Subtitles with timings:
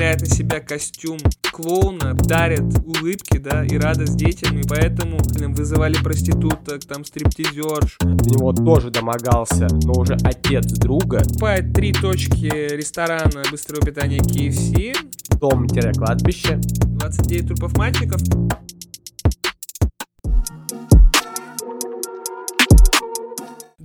[0.00, 1.18] примеряет на себя костюм
[1.52, 7.98] клоуна, дарит улыбки, да, и радость детям, и поэтому блин, вызывали проституток, там, стриптизерш.
[8.00, 11.18] До него тоже домогался, но уже отец друга.
[11.18, 14.96] Покупает три точки ресторана быстрого питания KFC,
[15.38, 16.56] Дом-кладбище.
[16.56, 18.22] 29 трупов мальчиков.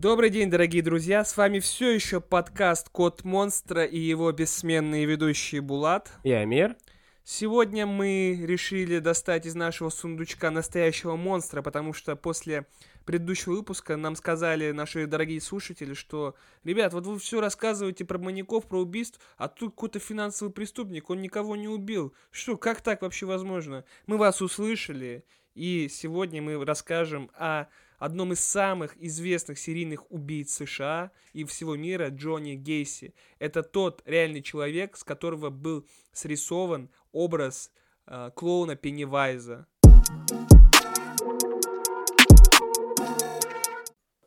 [0.06, 1.26] Добрый день, дорогие друзья!
[1.26, 6.12] С вами все еще подкаст Код Монстра и его бессменные ведущие Булат.
[6.24, 6.76] И Амир.
[7.24, 12.68] Сегодня мы решили достать из нашего сундучка настоящего монстра, потому что после
[13.04, 18.68] предыдущего выпуска нам сказали наши дорогие слушатели, что, ребят, вот вы все рассказываете про маньяков,
[18.68, 22.14] про убийств, а тут какой-то финансовый преступник, он никого не убил.
[22.30, 23.84] Что, как так вообще возможно?
[24.06, 25.26] Мы вас услышали,
[25.56, 27.66] и сегодня мы расскажем о
[27.98, 33.14] одном из самых известных серийных убийц США и всего мира Джонни Гейси.
[33.40, 37.72] Это тот реальный человек, с которого был срисован образ
[38.08, 39.68] э, клоуна Пеннивайза.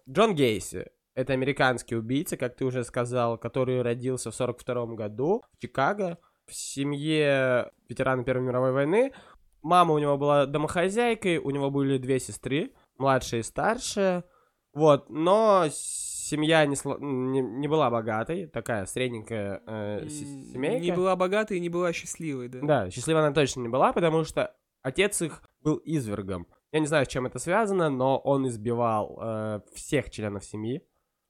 [0.08, 0.86] Джон Гейси.
[1.14, 6.54] Это американский убийца, как ты уже сказал, который родился в 42 году в Чикаго в
[6.54, 9.12] семье ветерана Первой мировой войны.
[9.62, 14.24] Мама у него была домохозяйкой, у него были две сестры, младшая и старшая.
[14.74, 16.98] Вот, но семья не, сло...
[16.98, 20.80] не, не была богатой, такая средненькая э, семейка.
[20.80, 22.60] Не была богатой и не была счастливой, да.
[22.62, 26.46] Да, счастливой она точно не была, потому что отец их был извергом.
[26.70, 30.86] Я не знаю, с чем это связано, но он избивал э, всех членов семьи,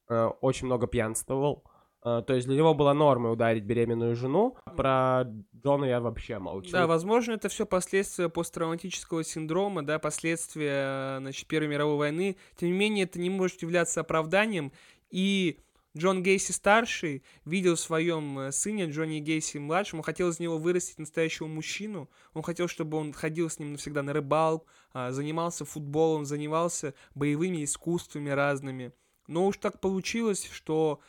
[0.08, 1.64] э, очень много пьянствовал.
[2.04, 4.56] Э, то есть для него была нормой ударить беременную жену.
[4.76, 6.70] Про Джона я вообще молчу.
[6.70, 12.36] Да, возможно, это все последствия посттравматического синдрома, да, последствия, значит, Первой мировой войны.
[12.56, 14.72] Тем не менее, это не может являться оправданием.
[15.10, 15.58] И
[15.96, 20.98] Джон Гейси старший видел в своем э, сыне Джонни Гейси младшему, хотел из него вырастить
[20.98, 22.08] настоящего мужчину.
[22.34, 27.64] Он хотел, чтобы он ходил с ним навсегда на рыбалку, а, занимался футболом, занимался боевыми
[27.64, 28.92] искусствами разными.
[29.26, 31.00] Но уж так получилось, что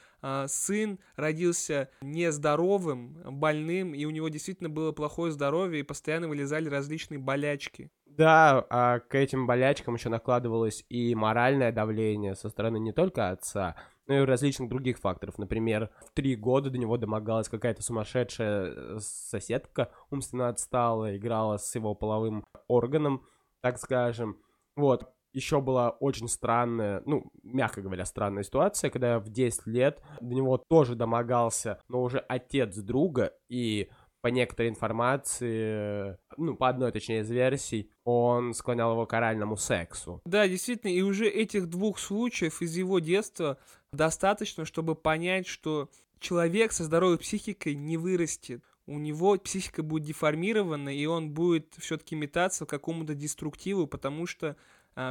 [0.47, 7.19] сын родился нездоровым, больным, и у него действительно было плохое здоровье, и постоянно вылезали различные
[7.19, 7.91] болячки.
[8.05, 13.77] Да, а к этим болячкам еще накладывалось и моральное давление со стороны не только отца,
[14.07, 15.37] но и различных других факторов.
[15.37, 21.73] Например, в три года до него домогалась какая-то сумасшедшая э, соседка, умственно отстала, играла с
[21.75, 23.25] его половым органом,
[23.61, 24.37] так скажем.
[24.75, 30.35] Вот, еще была очень странная, ну, мягко говоря, странная ситуация, когда в 10 лет до
[30.35, 33.89] него тоже домогался, но уже отец друга, и
[34.21, 40.21] по некоторой информации, ну, по одной, точнее, из версий, он склонял его к оральному сексу.
[40.25, 43.57] Да, действительно, и уже этих двух случаев из его детства
[43.93, 45.89] достаточно, чтобы понять, что
[46.19, 48.63] человек со здоровой психикой не вырастет.
[48.85, 54.57] У него психика будет деформирована, и он будет все-таки метаться к какому-то деструктиву, потому что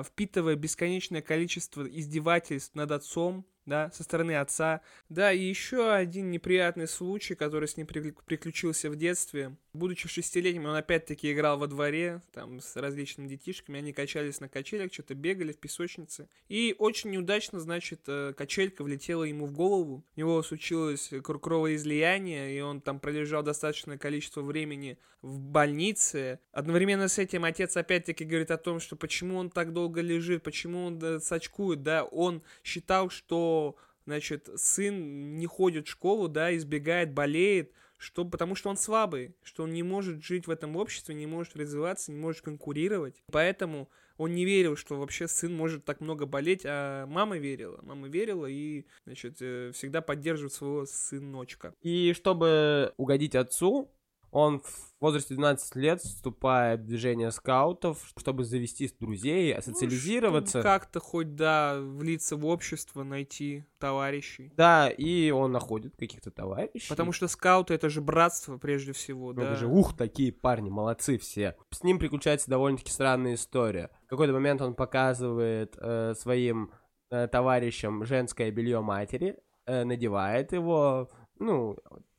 [0.04, 4.80] впитывая бесконечное количество издевательств над отцом, да, со стороны отца.
[5.08, 9.56] Да, и еще один неприятный случай, который с ним приключился в детстве.
[9.78, 14.92] Будучи шестилетним, он опять-таки играл во дворе, там, с различными детишками, они качались на качелях,
[14.92, 16.28] что-то бегали в песочнице.
[16.48, 20.04] И очень неудачно, значит, э, качелька влетела ему в голову.
[20.16, 26.40] У него случилось кровоизлияние, и он там пролежал достаточное количество времени в больнице.
[26.50, 30.86] Одновременно с этим отец опять-таки говорит о том, что почему он так долго лежит, почему
[30.86, 37.72] он сачкует, да, он считал, что значит, сын не ходит в школу, да, избегает, болеет,
[37.98, 41.56] что, потому что он слабый, что он не может жить в этом обществе, не может
[41.56, 43.22] развиваться, не может конкурировать.
[43.30, 47.78] Поэтому он не верил, что вообще сын может так много болеть, а мама верила.
[47.82, 51.74] Мама верила и, значит, э, всегда поддерживает своего сыночка.
[51.82, 53.90] И чтобы угодить отцу,
[54.30, 60.58] он в возрасте 12 лет вступает в движение скаутов, чтобы завести друзей, ну, социализироваться.
[60.58, 64.52] Ну, как-то хоть, да, влиться в общество, найти товарищей.
[64.56, 66.88] Да, и он находит каких-то товарищей.
[66.88, 69.52] Потому что скауты— это же братство, прежде всего, ну, да.
[69.52, 71.56] Это же, ух, такие парни, молодцы все.
[71.70, 73.90] С ним приключается довольно-таки странная история.
[74.06, 76.72] В какой-то момент он показывает э, своим
[77.10, 81.08] э, товарищам женское белье матери, э, надевает его,
[81.38, 81.76] ну,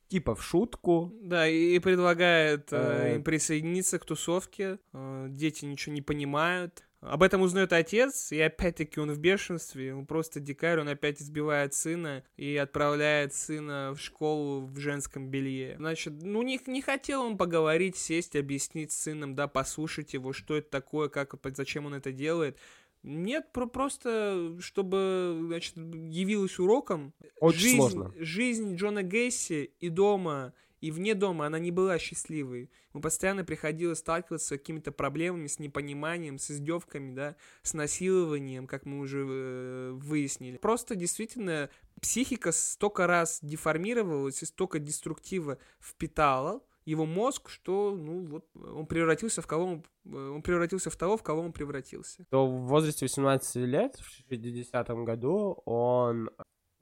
[0.09, 1.13] типа в шутку.
[1.21, 4.79] Да, и предлагает э, им присоединиться к тусовке.
[4.91, 6.83] Э, дети ничего не понимают.
[7.01, 11.73] Об этом узнает отец, и опять-таки он в бешенстве, он просто дикарь, он опять избивает
[11.73, 15.77] сына и отправляет сына в школу в женском белье.
[15.77, 20.69] Значит, ну не, не хотел он поговорить, сесть, объяснить сыном, да, послушать его, что это
[20.69, 22.57] такое, как, зачем он это делает.
[23.03, 27.13] Нет, про просто, чтобы, значит, явилось уроком.
[27.39, 28.13] Очень жизнь, сложно.
[28.17, 32.69] Жизнь Джона Гейси и дома, и вне дома она не была счастливой.
[32.93, 38.85] Ему постоянно приходилось сталкиваться с какими-то проблемами, с непониманием, с издевками, да, с насилованием, как
[38.85, 40.57] мы уже э, выяснили.
[40.57, 41.69] Просто действительно
[42.01, 49.41] психика столько раз деформировалась и столько деструктива впитала его мозг, что, ну, вот, он превратился
[49.41, 52.25] в кого он, э, он превратился в того, в кого он превратился.
[52.29, 56.29] То в возрасте 18 лет, в 60-м году, он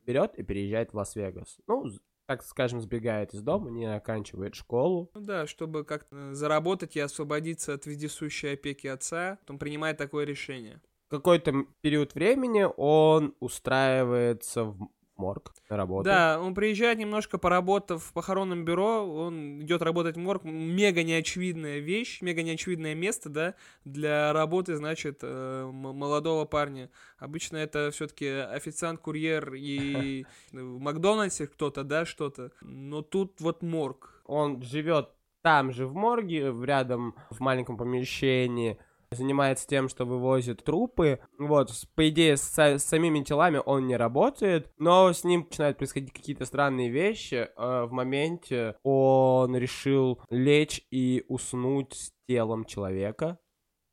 [0.06, 1.57] берет и переезжает в Лас-Вегас.
[1.68, 1.86] Ну,
[2.27, 5.09] так скажем, сбегает из дома, не оканчивает школу.
[5.13, 10.81] Ну да, чтобы как-то заработать и освободиться от вездесущей опеки отца, он принимает такое решение.
[11.09, 16.12] Какой-то период времени он устраивается в морг работать.
[16.12, 21.80] Да, он приезжает немножко поработав в похоронном бюро, он идет работать в морг, мега неочевидная
[21.80, 23.56] вещь, мега неочевидное место, да,
[23.86, 26.90] для работы, значит, э, молодого парня.
[27.18, 32.52] Обычно это все-таки официант, курьер и в Макдональдсе кто-то, да, что-то.
[32.62, 34.22] Но тут вот морг.
[34.25, 35.10] Он живет
[35.42, 38.78] там же в морге, рядом в маленьком помещении,
[39.12, 41.19] занимается тем, что вывозит трупы.
[41.38, 46.12] Вот, по идее, с, с самими телами он не работает, но с ним начинают происходить
[46.12, 47.50] какие-то странные вещи.
[47.56, 53.39] Э, в моменте он решил лечь и уснуть с телом человека.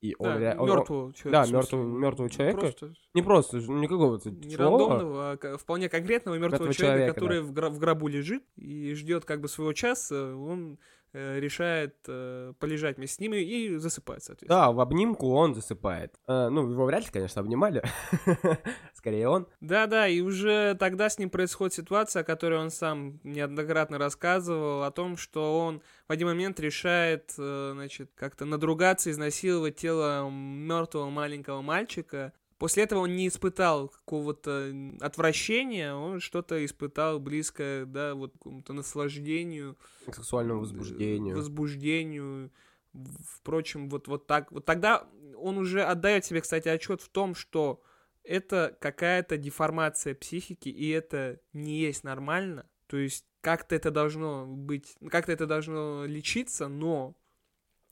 [0.04, 1.50] И он, да, он, мертвого человека.
[1.50, 2.60] Да, мертвого, мертвого человека.
[2.60, 2.94] Просто...
[3.14, 7.46] Не просто, не какого-то Не рандомного, а вполне конкретного мертвого человека, человека, который да.
[7.46, 10.36] в, гроб, в гробу лежит и ждет как бы своего часа.
[10.36, 10.78] Он
[11.14, 14.66] решает э, полежать вместе с ними и засыпает, соответственно.
[14.66, 16.14] Да, в обнимку он засыпает.
[16.26, 17.82] Э, ну, его вряд ли, конечно, обнимали.
[18.94, 19.46] Скорее он.
[19.60, 24.90] Да-да, и уже тогда с ним происходит ситуация, о которой он сам неоднократно рассказывал, о
[24.90, 31.62] том, что он в один момент решает, э, значит, как-то надругаться, изнасиловать тело мертвого маленького
[31.62, 38.72] мальчика, После этого он не испытал какого-то отвращения, он что-то испытал близкое, да, вот какому-то
[38.72, 39.76] наслаждению.
[40.06, 41.36] Сексуальному возбуждению.
[41.36, 42.50] Возбуждению.
[42.92, 44.52] Впрочем, вот, вот так.
[44.52, 47.82] Вот тогда он уже отдает себе, кстати, отчет в том, что
[48.22, 52.66] это какая-то деформация психики, и это не есть нормально.
[52.86, 57.14] То есть как-то это должно быть, как-то это должно лечиться, но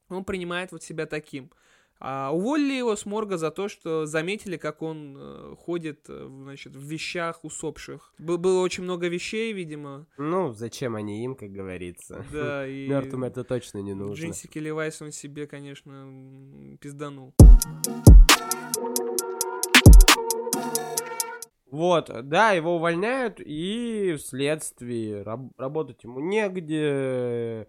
[0.08, 1.50] он принимает вот себя таким.
[2.04, 6.74] А уволили его с морга за то, что заметили, как он э, ходит э, значит,
[6.74, 8.12] в вещах усопших.
[8.18, 10.08] Был, было очень много вещей, видимо.
[10.18, 12.26] Ну, зачем они им, как говорится.
[12.32, 12.88] Да, и...
[12.88, 14.20] Мертвым это точно не нужно.
[14.20, 17.34] Джинсики Левайс он себе, конечно, пизданул.
[21.70, 27.68] Вот, да, его увольняют, и вследствие раб- работать ему негде,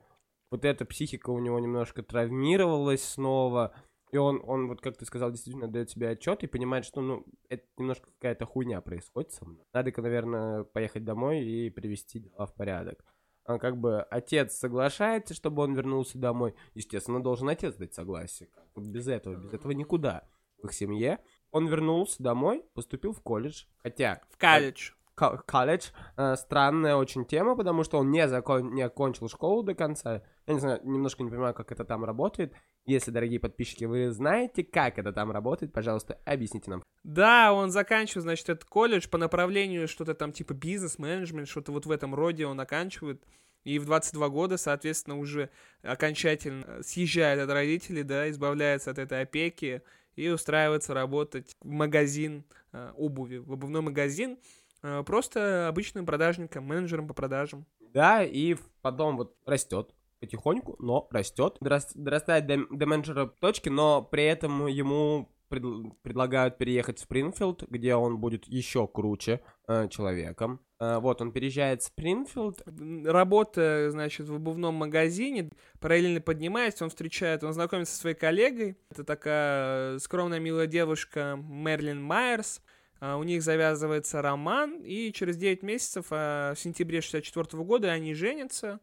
[0.50, 3.76] вот эта психика у него немножко травмировалась снова,
[4.14, 7.26] и он, он, вот как ты сказал, действительно дает себе отчет и понимает, что, ну,
[7.50, 9.66] это немножко какая-то хуйня происходит со мной.
[9.74, 13.04] Надо-ка, наверное, поехать домой и привести дела в порядок.
[13.46, 16.54] А как бы отец соглашается, чтобы он вернулся домой.
[16.76, 18.50] Естественно, должен отец дать согласие.
[18.76, 20.30] Без этого, без этого никуда.
[20.62, 21.18] В их семье.
[21.50, 23.66] Он вернулся домой, поступил в колледж.
[23.82, 24.22] Хотя...
[24.30, 25.90] В колледж колледж.
[26.18, 28.74] Э, странная очень тема, потому что он не, закон...
[28.74, 30.24] не окончил школу до конца.
[30.48, 32.54] Я не знаю, немножко не понимаю, как это там работает.
[32.86, 36.84] Если, дорогие подписчики, вы знаете, как это там работает, пожалуйста, объясните нам.
[37.04, 41.92] Да, он заканчивает, значит, этот колледж по направлению что-то там типа бизнес-менеджмент, что-то вот в
[41.92, 43.24] этом роде он оканчивает.
[43.64, 45.50] И в 22 года, соответственно, уже
[45.82, 49.82] окончательно съезжает от родителей, да, избавляется от этой опеки
[50.18, 52.44] и устраивается работать в магазин
[52.74, 54.38] э, обуви, в обувной магазин.
[54.82, 57.66] Э, просто обычным продажником, менеджером по продажам.
[57.80, 59.94] Да, и потом вот растет
[60.24, 61.58] потихоньку, но растет.
[61.60, 65.64] Дорастает до, до менеджера точки, но при этом ему пред,
[66.02, 70.62] предлагают переехать в Спрингфилд, где он будет еще круче э, человеком.
[70.80, 72.64] Э, вот, он переезжает в Спрингфилд.
[73.06, 75.50] Работа, значит, в обувном магазине,
[75.82, 78.78] параллельно поднимается, он встречает, он знакомится со своей коллегой.
[78.90, 82.62] Это такая скромная, милая девушка Мерлин Майерс.
[83.02, 88.80] А, у них завязывается роман, и через 9 месяцев, в сентябре 64 года, они женятся,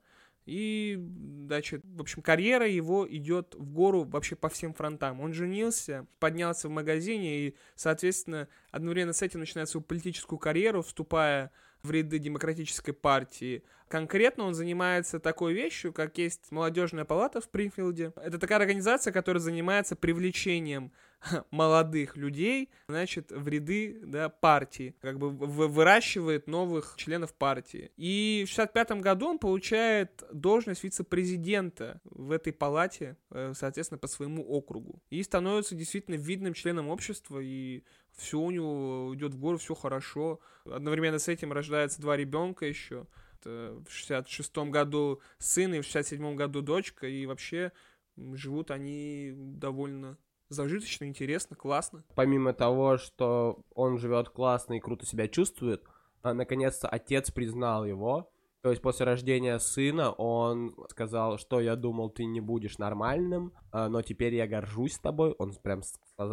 [0.46, 0.98] и,
[1.46, 5.20] значит, в общем, карьера его идет в гору вообще по всем фронтам.
[5.20, 11.52] Он женился, поднялся в магазине, и, соответственно, одновременно с этим начинает свою политическую карьеру, вступая
[11.82, 13.62] в ряды демократической партии.
[13.88, 18.12] Конкретно он занимается такой вещью, как есть молодежная палата в Принфилде.
[18.16, 20.92] Это такая организация, которая занимается привлечением
[21.50, 27.90] молодых людей, значит, в ряды да, партии, как бы выращивает новых членов партии.
[27.96, 34.44] И в 65 году он получает должность вице-президента в этой палате, э, соответственно, по своему
[34.44, 35.02] округу.
[35.10, 37.82] И становится действительно видным членом общества, и
[38.16, 40.40] все у него идет в гору, все хорошо.
[40.64, 43.06] Одновременно с этим рождается два ребенка еще.
[43.42, 47.72] В 66-м году сын и в 67-м году дочка, и вообще
[48.16, 50.18] живут они довольно
[50.50, 52.04] зажиточно, интересно, классно.
[52.14, 55.82] Помимо того, что он живет классно и круто себя чувствует,
[56.22, 58.30] а, наконец-то отец признал его.
[58.62, 63.88] То есть после рождения сына он сказал, что я думал, ты не будешь нормальным, а,
[63.88, 65.34] но теперь я горжусь тобой.
[65.38, 65.80] Он прям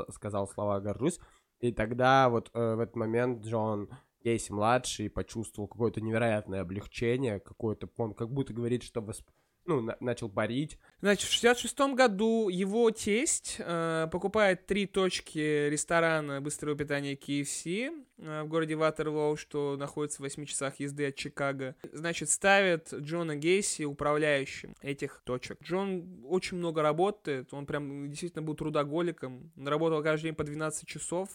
[0.09, 1.19] сказал слова «горжусь».
[1.59, 3.89] И тогда вот э, в этот момент Джон
[4.23, 9.27] Гейси младший почувствовал какое-то невероятное облегчение, какое-то, он как будто говорит, что восп
[9.67, 10.79] ну, на- начал парить.
[11.01, 18.43] Значит, в 66 году его тесть э, покупает три точки ресторана быстрого питания KFC э,
[18.43, 21.75] в городе Ватерлоу, что находится в 8 часах езды от Чикаго.
[21.91, 25.61] Значит, ставит Джона Гейси управляющим этих точек.
[25.61, 31.29] Джон очень много работает, он прям действительно был трудоголиком, работал каждый день по 12 часов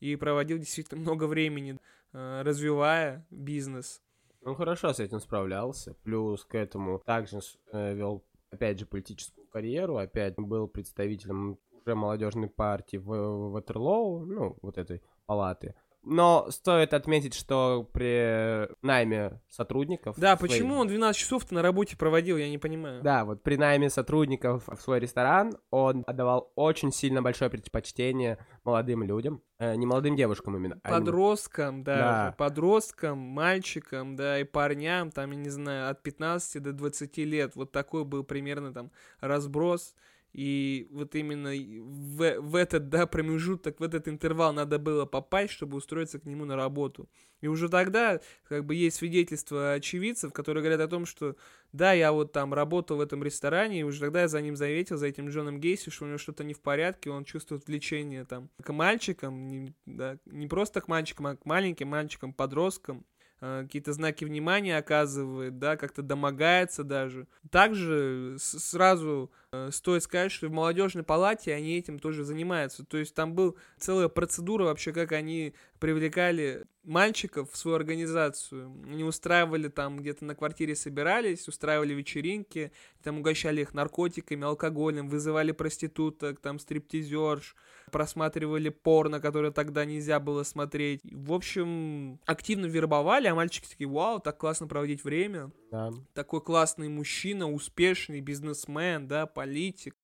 [0.00, 1.78] и проводил действительно много времени,
[2.12, 4.02] э, развивая бизнес.
[4.44, 5.94] Он хорошо с этим справлялся.
[6.02, 7.40] Плюс к этому также
[7.72, 9.96] э, вел, опять же, политическую карьеру.
[9.96, 15.74] Опять был представителем уже молодежной партии в Ватерлоу, ну, вот этой палаты.
[16.04, 20.18] Но стоит отметить, что при найме сотрудников...
[20.18, 20.52] Да, своей...
[20.52, 23.02] почему он 12 часов-то на работе проводил, я не понимаю.
[23.02, 29.02] Да, вот при найме сотрудников в свой ресторан он отдавал очень сильно большое предпочтение молодым
[29.02, 30.80] людям, э, не молодым девушкам именно.
[30.82, 36.62] А подросткам, да, да, подросткам, мальчикам, да, и парням, там, я не знаю, от 15
[36.62, 37.56] до 20 лет.
[37.56, 39.94] Вот такой был примерно там разброс.
[40.34, 45.76] И вот именно в, в этот, да, промежуток, в этот интервал надо было попасть, чтобы
[45.76, 47.08] устроиться к нему на работу.
[47.40, 51.36] И уже тогда, как бы, есть свидетельства очевидцев, которые говорят о том, что,
[51.72, 54.96] да, я вот там работал в этом ресторане, и уже тогда я за ним заметил,
[54.96, 58.50] за этим Джоном Гейси, что у него что-то не в порядке, он чувствует влечение там
[58.60, 63.04] к мальчикам, не, да, не просто к мальчикам, а к маленьким мальчикам, подросткам.
[63.40, 67.26] Э, какие-то знаки внимания оказывает, да, как-то домогается даже.
[67.50, 72.84] Также сразу э, стоит сказать, что в молодежной палате они этим тоже занимаются.
[72.84, 78.72] То есть там был целая процедура вообще, как они привлекали мальчиков в свою организацию.
[78.86, 85.52] Они устраивали там где-то на квартире собирались, устраивали вечеринки, там угощали их наркотиками, алкоголем, вызывали
[85.52, 87.56] проституток, там стриптизерш,
[87.90, 91.00] просматривали порно, которое тогда нельзя было смотреть.
[91.04, 95.50] В общем, активно вербовали, а мальчики такие, вау, так классно проводить время.
[95.70, 95.90] Да.
[96.12, 99.94] Такой классный мужчина, успешный бизнесмен, да, политик.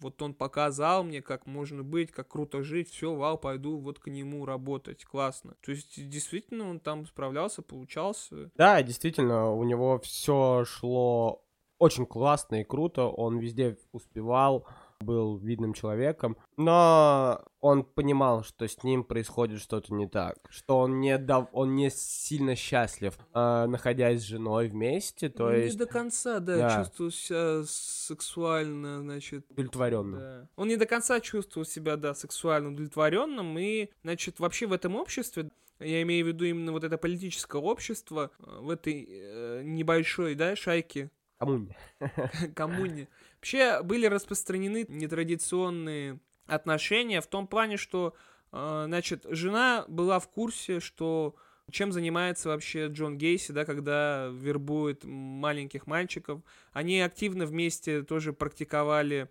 [0.00, 4.08] Вот он показал мне, как можно быть, как круто жить, все, вау, пойду вот к
[4.08, 5.56] нему работать, классно.
[5.62, 8.50] То есть, действительно, он там справлялся, получался.
[8.56, 11.42] Да, действительно, у него все шло
[11.78, 14.66] очень классно и круто, он везде успевал,
[15.00, 21.00] был видным человеком, но он понимал, что с ним происходит что-то не так, что он
[21.00, 21.48] не, дав...
[21.52, 25.74] он не сильно счастлив, э, находясь с женой вместе, то ну, есть...
[25.74, 26.84] Не до конца, да, да.
[26.84, 29.46] чувствовал себя сексуально, значит...
[29.50, 30.18] Удовлетворенным.
[30.18, 30.48] Да.
[30.56, 35.50] Он не до конца чувствовал себя, да, сексуально удовлетворенным, и, значит, вообще в этом обществе
[35.78, 40.56] я имею в виду именно вот это политическое общество э, в этой э, небольшой, да,
[40.56, 41.10] шайке.
[41.38, 41.76] Коммуне.
[42.54, 43.08] Коммуне.
[43.36, 48.14] Вообще были распространены нетрадиционные отношения в том плане, что,
[48.52, 51.36] э, значит, жена была в курсе, что
[51.70, 56.42] чем занимается вообще Джон Гейси, да, когда вербует маленьких мальчиков.
[56.72, 59.28] Они активно вместе тоже практиковали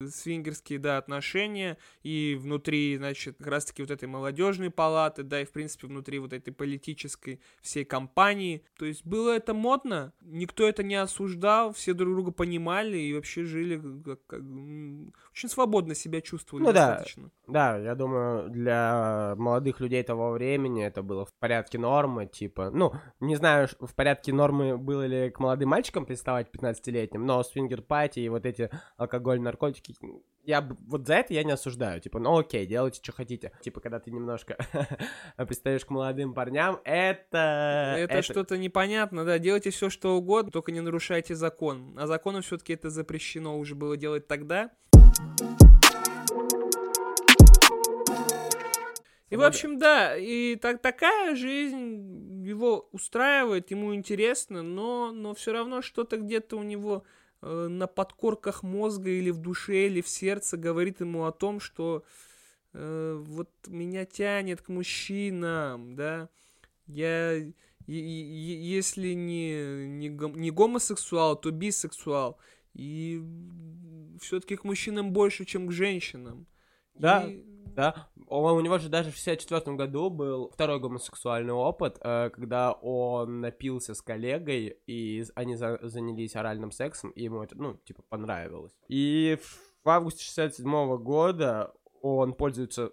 [0.00, 5.52] свингерские, да, отношения, и внутри, значит, как раз-таки вот этой молодежной палаты, да, и, в
[5.52, 8.64] принципе, внутри вот этой политической всей компании.
[8.78, 13.44] То есть было это модно, никто это не осуждал, все друг друга понимали и вообще
[13.44, 14.40] жили как, как,
[15.32, 17.30] очень свободно себя чувствовали ну, достаточно.
[17.46, 22.70] Да, да, я думаю, для молодых людей того времени это было в порядке нормы, типа,
[22.70, 28.20] ну, не знаю, в порядке нормы было ли к молодым мальчикам приставать 15-летним, но свингер-пати
[28.20, 29.83] и вот эти алкоголь, наркотики
[30.44, 32.00] я вот за это я не осуждаю.
[32.00, 33.52] Типа, ну окей, делайте, что хотите.
[33.62, 34.56] Типа, когда ты немножко
[35.36, 37.96] пристаешь к молодым парням, это...
[37.98, 38.22] Это, это...
[38.22, 39.38] что-то непонятно, да.
[39.38, 41.96] Делайте все, что угодно, только не нарушайте закон.
[41.98, 44.70] А законом все-таки это запрещено уже было делать тогда.
[49.30, 55.52] И, в общем, да, и так, такая жизнь его устраивает, ему интересно, но, но все
[55.52, 57.02] равно что-то где-то у него
[57.44, 62.04] на подкорках мозга или в душе, или в сердце говорит ему о том, что
[62.72, 66.28] э, вот меня тянет к мужчинам, да,
[66.86, 67.52] я, и,
[67.86, 72.38] и, если не, не, не гомосексуал, то бисексуал,
[72.72, 73.22] и
[74.20, 76.46] все-таки к мужчинам больше, чем к женщинам.
[76.94, 77.26] Да.
[77.26, 77.44] И
[77.74, 83.40] Да, у него же даже в 64 году был второй гомосексуальный опыт, э, когда он
[83.40, 88.72] напился с коллегой, и они за занялись оральным сексом, и ему это, ну, типа, понравилось.
[88.88, 89.38] И
[89.82, 92.92] в августе 67 года он пользуется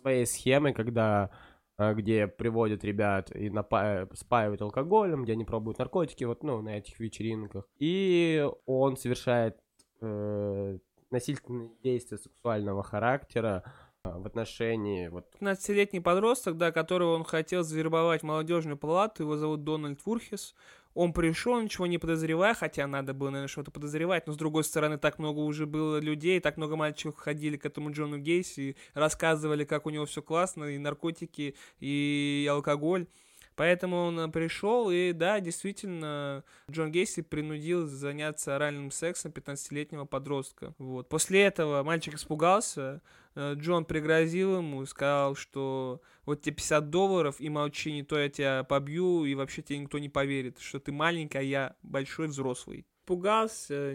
[0.00, 1.30] своей схемой, когда
[1.76, 6.78] э, где приводят ребят и напа- спаивают алкоголем, где они пробуют наркотики, вот, ну, на
[6.78, 7.68] этих вечеринках.
[7.78, 9.58] И он совершает
[10.00, 10.78] э,
[11.10, 13.64] насильственные действия сексуального характера
[14.04, 15.26] в отношении вот...
[15.40, 20.54] 15-летний подросток, да, которого он хотел завербовать в молодежную палату, его зовут Дональд Вурхис.
[20.92, 24.96] Он пришел, ничего не подозревая, хотя надо было, наверное, что-то подозревать, но, с другой стороны,
[24.96, 29.86] так много уже было людей, так много мальчиков ходили к этому Джону Гейси рассказывали, как
[29.86, 33.08] у него все классно, и наркотики, и алкоголь.
[33.56, 40.74] Поэтому он э, пришел, и да, действительно, Джон Гейси принудил заняться оральным сексом 15-летнего подростка.
[40.78, 41.08] Вот.
[41.08, 43.00] После этого мальчик испугался,
[43.36, 48.28] э, Джон пригрозил ему сказал, что вот тебе 50 долларов и молчи, не то я
[48.28, 52.86] тебя побью, и вообще тебе никто не поверит, что ты маленький, а я большой взрослый
[53.04, 53.92] пугался.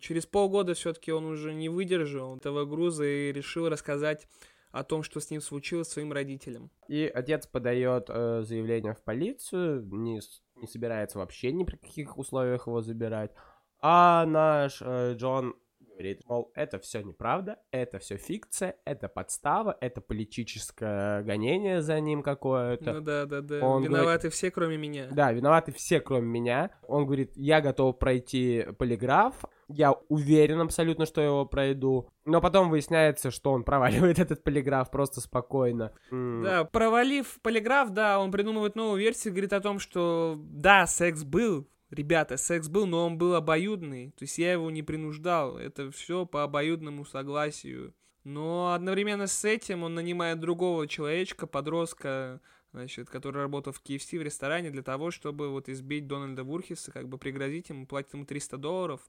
[0.00, 4.26] Через полгода все-таки он уже не выдержал этого груза и решил рассказать
[4.70, 6.70] о том, что с ним случилось своим родителям.
[6.88, 10.20] И отец подает э, заявление в полицию, не,
[10.56, 13.32] не собирается вообще ни при каких условиях его забирать.
[13.80, 15.54] А наш э, Джон
[16.00, 22.22] говорит, мол, это все неправда, это все фикция, это подстава, это политическое гонение за ним
[22.22, 22.94] какое-то.
[22.94, 23.60] Ну да, да, да.
[23.60, 25.08] Он виноваты говорит, все, кроме меня.
[25.12, 26.70] Да, виноваты все, кроме меня.
[26.88, 32.08] Он говорит, я готов пройти полиграф, я уверен абсолютно, что я его пройду.
[32.24, 35.92] Но потом выясняется, что он проваливает этот полиграф просто спокойно.
[36.10, 41.68] Да, провалив полиграф, да, он придумывает новую версию, говорит о том, что да, секс был,
[41.90, 44.10] ребята, секс был, но он был обоюдный.
[44.12, 45.56] То есть я его не принуждал.
[45.56, 47.94] Это все по обоюдному согласию.
[48.24, 52.40] Но одновременно с этим он нанимает другого человечка, подростка,
[52.72, 57.08] значит, который работал в KFC в ресторане для того, чтобы вот избить Дональда Вурхиса, как
[57.08, 59.00] бы пригрозить ему, платить ему 300 долларов.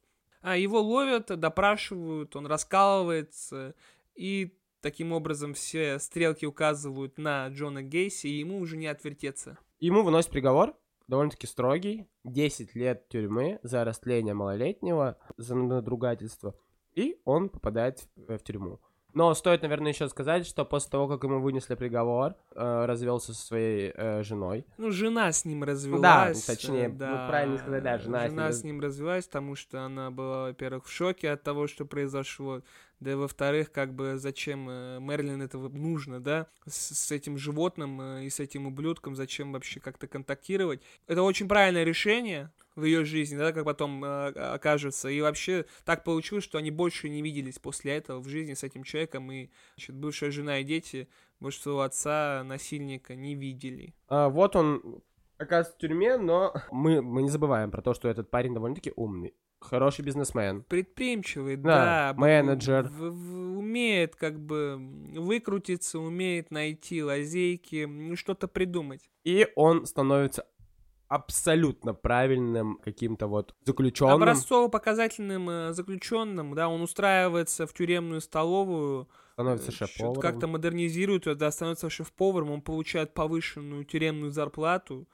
[0.42, 3.76] А его ловят, допрашивают, он раскалывается,
[4.16, 9.58] и таким образом все стрелки указывают на Джона Гейси, и ему уже не отвертеться.
[9.80, 10.76] Ему выносят приговор,
[11.08, 16.56] довольно-таки строгий, 10 лет тюрьмы за растление малолетнего, за надругательство,
[16.94, 18.80] и он попадает в, в тюрьму.
[19.14, 23.46] Но стоит, наверное, еще сказать, что после того, как ему вынесли приговор, э, развелся со
[23.46, 24.66] своей э, женой.
[24.78, 26.02] Ну, жена с ним развелась.
[26.02, 28.62] Да, точнее, да, ну, правильно сказать, да, жена, жена с, ним...
[28.62, 32.62] с ним развелась, потому что она была, во-первых, в шоке от того, что произошло.
[33.02, 38.00] Да и во-вторых, как бы зачем э, Мерлин этого нужно, да, с, с этим животным
[38.00, 40.82] э, и с этим ублюдком, зачем вообще как-то контактировать.
[41.08, 45.10] Это очень правильное решение в ее жизни, да, как потом э, окажется.
[45.10, 48.84] И вообще так получилось, что они больше не виделись после этого в жизни с этим
[48.84, 51.10] человеком, и значит, бывшая жена и дети
[51.40, 53.96] больше своего отца, насильника, не видели.
[54.10, 55.02] А, вот он
[55.40, 59.34] оказывается в тюрьме, но мы, мы не забываем про то, что этот парень довольно-таки умный.
[59.62, 60.64] Хороший бизнесмен.
[60.64, 62.14] Предприимчивый, да.
[62.14, 62.84] да менеджер.
[62.88, 64.78] В, в, умеет как бы
[65.16, 69.10] выкрутиться, умеет найти лазейки, что-то придумать.
[69.24, 70.46] И он становится
[71.12, 74.16] абсолютно правильным каким-то вот заключенным.
[74.16, 80.22] Образцово-показательным э, заключенным, да, он устраивается в тюремную столовую, становится э, шеф-поваром.
[80.22, 85.06] Как-то модернизирует да, становится шеф-поваром, он получает повышенную тюремную зарплату,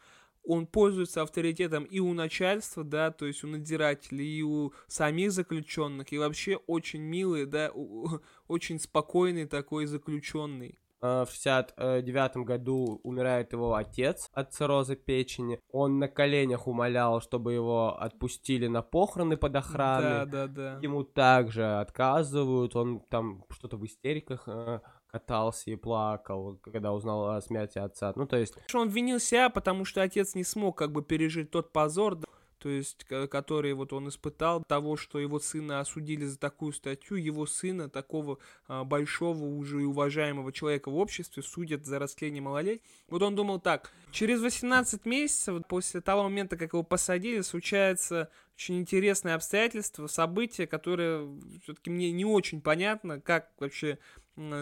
[0.47, 6.11] он пользуется авторитетом и у начальства, да, то есть у надзирателей, и у самих заключенных,
[6.11, 7.71] и вообще очень милый, да,
[8.47, 10.79] очень спокойный такой заключенный.
[10.99, 15.59] А, в 69 году умирает его отец от цирроза печени.
[15.71, 20.25] Он на коленях умолял, чтобы его отпустили на похороны под охраной.
[20.25, 20.79] Да, да, да.
[20.81, 24.79] Ему также отказывают, он там что-то в истериках э,
[25.17, 28.13] катался и плакал, когда узнал о смерти отца.
[28.15, 28.53] Ну, то есть...
[28.73, 32.19] Он винил себя, потому что отец не смог как бы пережить тот позор,
[32.59, 37.45] то есть, который вот он испытал, того, что его сына осудили за такую статью, его
[37.45, 42.81] сына, такого а, большого уже и уважаемого человека в обществе, судят за растление малолетних.
[43.09, 48.79] Вот он думал так, через 18 месяцев, после того момента, как его посадили, случается очень
[48.79, 51.27] интересное обстоятельство, событие, которое
[51.61, 53.99] все-таки мне не очень понятно, как вообще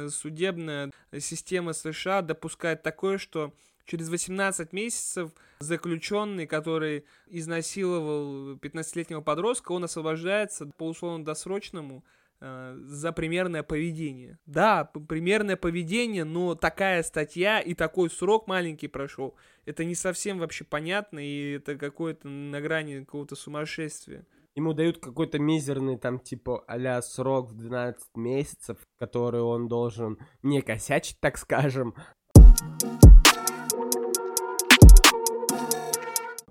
[0.10, 3.54] судебная система США допускает такое, что
[3.86, 12.04] через 18 месяцев заключенный, который изнасиловал 15-летнего подростка, он освобождается по условно-досрочному
[12.42, 14.38] э, за примерное поведение.
[14.46, 19.36] Да, примерное поведение, но такая статья и такой срок маленький прошел.
[19.66, 24.26] Это не совсем вообще понятно, и это какое-то на грани какого-то сумасшествия.
[24.56, 30.62] Ему дают какой-то мизерный там типа а срок в 12 месяцев, который он должен не
[30.62, 31.94] косячить, так скажем.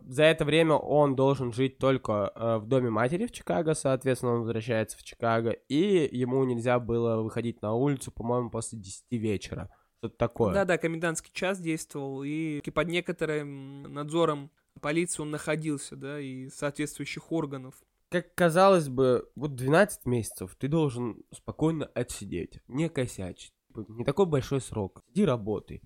[0.06, 4.40] За это время он должен жить только э, в доме матери в Чикаго, соответственно, он
[4.42, 9.70] возвращается в Чикаго, и ему нельзя было выходить на улицу, по-моему, после 10 вечера.
[9.98, 10.54] Что-то такое.
[10.54, 17.74] Да-да, комендантский час действовал, и под некоторым надзором полиции он находился, да, и соответствующих органов.
[18.14, 23.52] Как казалось бы, вот 12 месяцев ты должен спокойно отсидеть, не косячить.
[23.74, 25.02] Не такой большой срок.
[25.12, 25.82] Иди работай.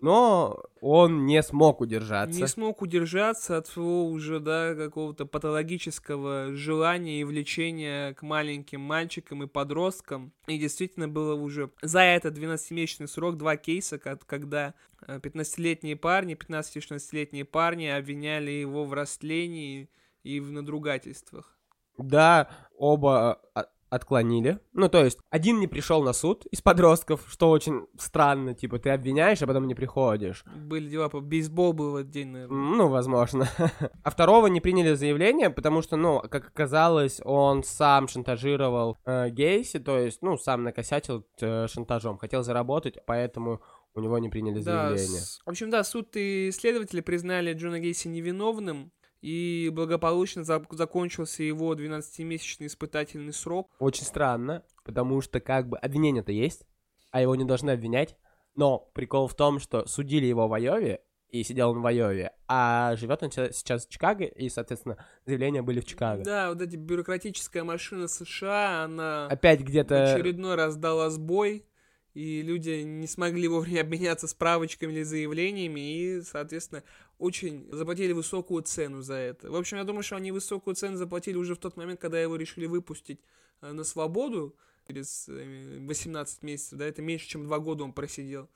[0.00, 2.40] Но он не смог удержаться.
[2.40, 9.42] Не смог удержаться от своего уже, да, какого-то патологического желания и влечения к маленьким мальчикам
[9.42, 10.32] и подросткам.
[10.46, 14.74] И действительно было уже за этот 12-месячный срок два кейса, когда
[15.08, 19.90] 15-летние э, парни, 15-16-летние парни обвиняли его в растлении
[20.22, 21.53] и в надругательствах.
[21.98, 24.58] Да, оба а, отклонили.
[24.72, 28.90] Ну, то есть, один не пришел на суд из подростков, что очень странно, типа, ты
[28.90, 30.44] обвиняешь, а потом не приходишь.
[30.56, 32.56] Были дела по бейсбол был в этот день, наверное.
[32.56, 33.48] Ну, возможно.
[34.02, 39.78] а второго не приняли заявление, потому что, ну, как оказалось, он сам шантажировал э, Гейси,
[39.78, 43.60] то есть, ну, сам накосячил э, шантажом, хотел заработать, поэтому
[43.94, 45.06] у него не приняли заявление.
[45.06, 45.40] Да, с...
[45.46, 48.90] В общем, да, суд и следователи признали Джона Гейси невиновным,
[49.24, 53.70] и благополучно за- закончился его 12-месячный испытательный срок.
[53.78, 56.66] Очень странно, потому что как бы обвинение-то есть,
[57.10, 58.16] а его не должны обвинять.
[58.54, 62.94] Но прикол в том, что судили его в Айове, и сидел он в Айове, а
[62.96, 66.22] живет он сейчас в Чикаго, и, соответственно, заявления были в Чикаго.
[66.22, 71.66] Да, вот эта бюрократическая машина США, она опять где-то очередной раз дала сбой,
[72.12, 76.84] и люди не смогли вовремя обменяться справочками или заявлениями, и, соответственно,
[77.18, 79.50] очень заплатили высокую цену за это.
[79.50, 82.36] В общем, я думаю, что они высокую цену заплатили уже в тот момент, когда его
[82.36, 83.20] решили выпустить
[83.60, 88.50] э, на свободу через 18 э, месяцев, да, это меньше, чем 2 года он просидел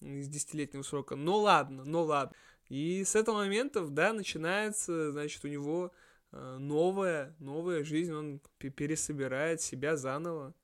[0.00, 1.16] из 10-летнего срока.
[1.16, 2.34] Но ладно, но ладно.
[2.68, 5.92] И с этого момента, да, начинается, значит, у него
[6.32, 10.54] э, новая, новая жизнь, он пересобирает себя заново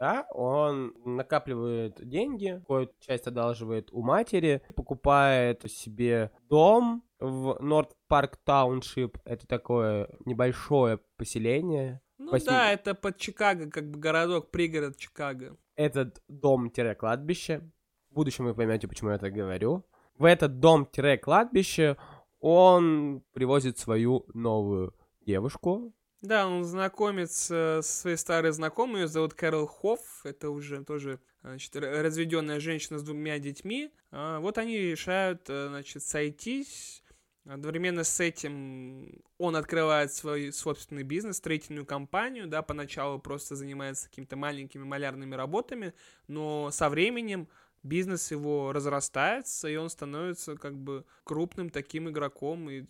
[0.00, 8.38] да, он накапливает деньги, какую-то часть одалживает у матери, покупает себе дом в Norwood Park
[8.42, 12.00] Township, это такое небольшое поселение.
[12.16, 12.48] Ну Восьми...
[12.48, 15.58] да, это под Чикаго, как бы городок, пригород Чикаго.
[15.76, 17.70] Этот дом-кладбище,
[18.10, 19.84] в будущем вы поймете, почему я так говорю.
[20.16, 21.98] В этот дом-кладбище
[22.40, 29.66] он привозит свою новую девушку, да, он знакомится со своей старой знакомой, ее зовут Кэрол
[29.66, 33.90] Хофф, это уже тоже значит, разведенная женщина с двумя детьми.
[34.10, 37.02] А, вот они решают, э, значит, сойтись.
[37.46, 44.36] Одновременно с этим он открывает свой собственный бизнес, строительную компанию, да, поначалу просто занимается какими-то
[44.36, 45.94] маленькими малярными работами,
[46.28, 47.48] но со временем
[47.82, 52.68] бизнес его разрастается, и он становится как бы крупным таким игроком.
[52.68, 52.84] И...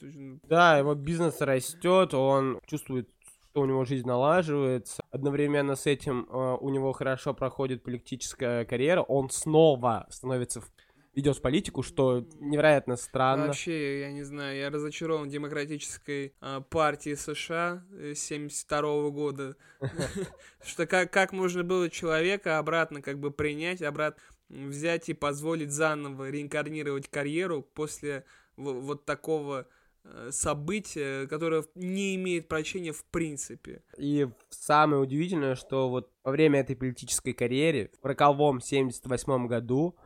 [0.48, 3.08] Да, его бизнес растет, он чувствует
[3.50, 5.02] что у него жизнь налаживается.
[5.10, 9.02] Одновременно с этим э, у него хорошо проходит политическая карьера.
[9.02, 10.62] Он снова становится
[11.12, 13.48] ведет политику, что невероятно странно.
[13.48, 17.84] Вообще, я не знаю, я разочарован демократической э, партии США
[18.14, 19.56] 72 -го года.
[20.64, 26.30] Что как, как можно было человека обратно как бы принять, обратно взять и позволить заново
[26.30, 28.24] реинкарнировать карьеру после
[28.56, 29.66] вот такого
[30.30, 33.82] событие, которое не имеет прощения в принципе.
[33.96, 39.96] И самое удивительное, что вот во время этой политической карьеры в роковом 78 году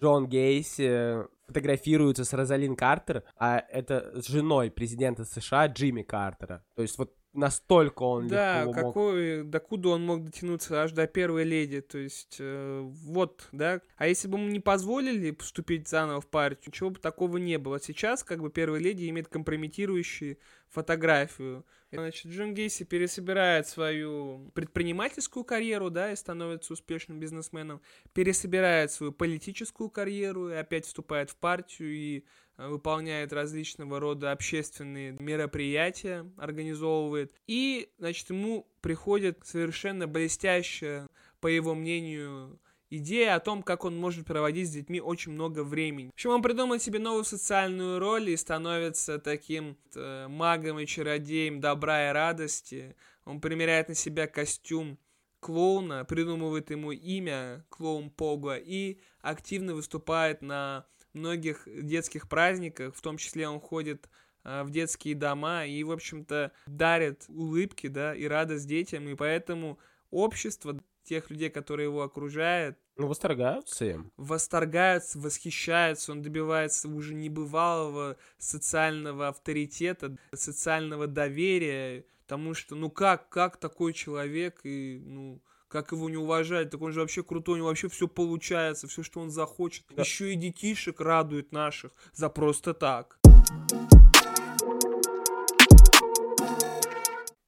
[0.00, 6.64] Джон Гейси фотографируется с Розалин Картер, а это с женой президента США Джимми Картера.
[6.74, 9.50] То есть вот настолько он да, легко какой, мог...
[9.50, 13.80] докуда он мог дотянуться аж до первой леди, то есть э, вот, да.
[13.96, 17.80] А если бы ему не позволили поступить заново в партию, ничего бы такого не было.
[17.80, 21.64] Сейчас как бы первая леди имеет компрометирующие фотографию.
[21.90, 27.82] Значит, Джон Гейси пересобирает свою предпринимательскую карьеру, да, и становится успешным бизнесменом,
[28.14, 32.24] пересобирает свою политическую карьеру и опять вступает в партию и
[32.56, 37.32] выполняет различного рода общественные мероприятия, организовывает.
[37.46, 41.08] И, значит, ему приходит совершенно блестящая,
[41.40, 42.60] по его мнению,
[42.90, 46.10] идея о том, как он может проводить с детьми очень много времени.
[46.10, 51.60] В общем, он придумает себе новую социальную роль и становится таким э, магом и чародеем
[51.60, 52.94] добра и радости.
[53.24, 54.98] Он примеряет на себя костюм
[55.40, 63.16] клоуна, придумывает ему имя клоун Пога и активно выступает на многих детских праздниках, в том
[63.16, 64.08] числе он ходит
[64.44, 69.78] а, в детские дома и, в общем-то, дарят улыбки, да, и радость детям, и поэтому
[70.10, 74.12] общество тех людей, которые его окружают, Ну, восторгаются им.
[74.16, 83.56] восторгаются, восхищаются, он добивается уже небывалого социального авторитета, социального доверия, потому что, ну как, как
[83.58, 87.68] такой человек и, ну, как его не уважать, так он же вообще крутой, у него
[87.68, 89.86] вообще все получается, все, что он захочет.
[89.88, 90.02] Да.
[90.02, 93.18] Еще и детишек радует наших за просто так.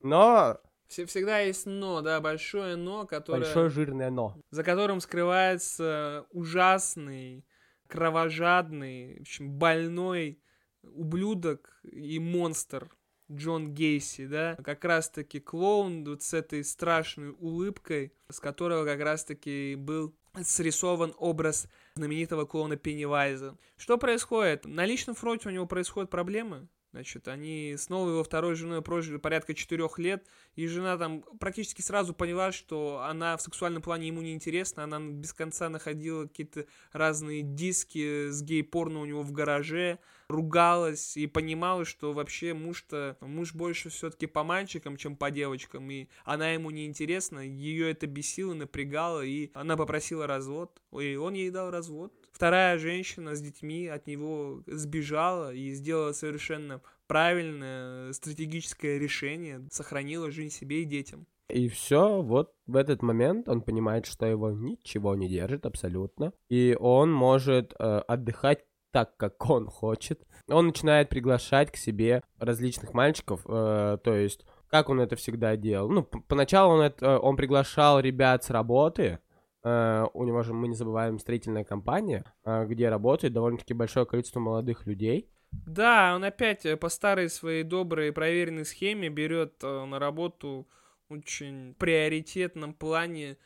[0.01, 3.41] Но Все, всегда есть но, да, большое но, которое...
[3.41, 4.35] большое жирное но.
[4.49, 7.45] за которым скрывается ужасный,
[7.87, 10.41] кровожадный, в общем, больной
[10.81, 12.89] ублюдок и монстр
[13.31, 19.75] Джон Гейси, да, как раз-таки клоун вот с этой страшной улыбкой, с которого как раз-таки
[19.75, 23.57] был срисован образ знаменитого клоуна Пеннивайза.
[23.77, 24.65] Что происходит?
[24.65, 26.67] На личном фронте у него происходят проблемы.
[26.95, 31.81] Значит, они с новой его второй женой прожили порядка четырех лет, и жена там практически
[31.81, 36.67] сразу поняла, что она в сексуальном плане ему не интересна, она без конца находила какие-то
[36.93, 43.53] разные диски с гей-порно у него в гараже, ругалась и понимала, что вообще муж-то, муж
[43.53, 48.53] больше все-таки по мальчикам, чем по девочкам, и она ему не интересна, ее это бесило,
[48.53, 52.13] напрягало, и она попросила развод, и он ей дал развод.
[52.35, 60.53] Вторая женщина с детьми от него сбежала и сделала совершенно правильное стратегическое решение, сохранила жизнь
[60.53, 61.27] себе и детям.
[61.49, 66.33] И все, вот в этот момент он понимает, что его ничего не держит абсолютно.
[66.49, 70.27] И он может э, отдыхать так, как он хочет.
[70.49, 75.89] Он начинает приглашать к себе различных мальчиков, э, то есть как он это всегда делал.
[75.89, 79.19] Ну, поначалу он, это, он приглашал ребят с работы.
[79.65, 84.39] Э, у него же, мы не забываем, строительная компания, э, где работает довольно-таки большое количество
[84.39, 85.27] молодых людей.
[85.51, 90.67] Да, он опять э, по старой своей доброй проверенной схеме берет э, на работу
[91.09, 93.37] очень приоритетном плане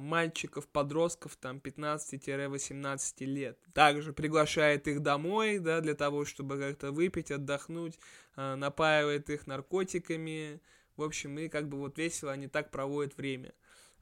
[0.00, 3.56] мальчиков, подростков, там, 15-18 лет.
[3.72, 7.96] Также приглашает их домой, да, для того, чтобы как-то выпить, отдохнуть,
[8.34, 10.60] напаивает их наркотиками.
[10.96, 13.52] В общем, и как бы вот весело они так проводят время.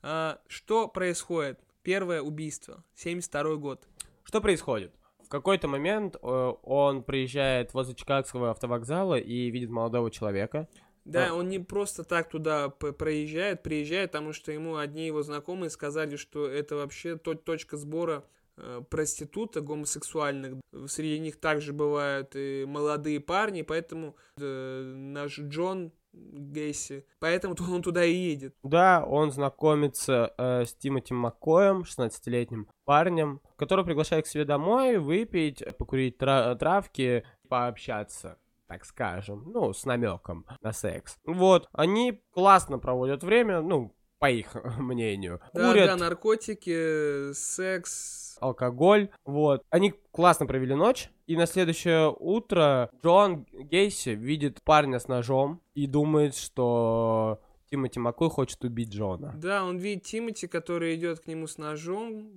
[0.07, 1.59] А, Что происходит?
[1.83, 3.89] Первое убийство, 72 год.
[4.23, 4.93] Что происходит?
[5.23, 10.69] В какой-то момент э, он приезжает возле Чикагского автовокзала и видит молодого человека.
[11.07, 11.35] Да, А.
[11.35, 16.47] он не просто так туда проезжает, приезжает, потому что ему одни его знакомые сказали, что
[16.47, 18.25] это вообще то- точка сбора
[18.57, 20.61] э, проституток гомосексуальных.
[20.87, 28.05] Среди них также бывают и молодые парни, поэтому э, наш Джон Гейси, поэтому он туда
[28.05, 28.55] и едет.
[28.63, 35.63] Да, он знакомится э, с Тимоти Маккоем, 16-летним парнем, который приглашает к себе домой выпить,
[35.77, 41.19] покурить тра- травки, пообщаться так скажем, ну, с намеком на секс.
[41.25, 43.95] Вот, они классно проводят время, ну,
[44.25, 45.39] по их мнению.
[45.53, 48.39] Да, Курят, да, наркотики, секс.
[48.41, 49.63] алкоголь, вот.
[49.69, 55.87] Они классно провели ночь, и на следующее утро Джон Гейси видит парня с ножом и
[55.87, 59.35] думает, что Тимоти Маккой хочет убить Джона.
[59.37, 62.33] Да, он видит Тимати, который идет к нему с ножом,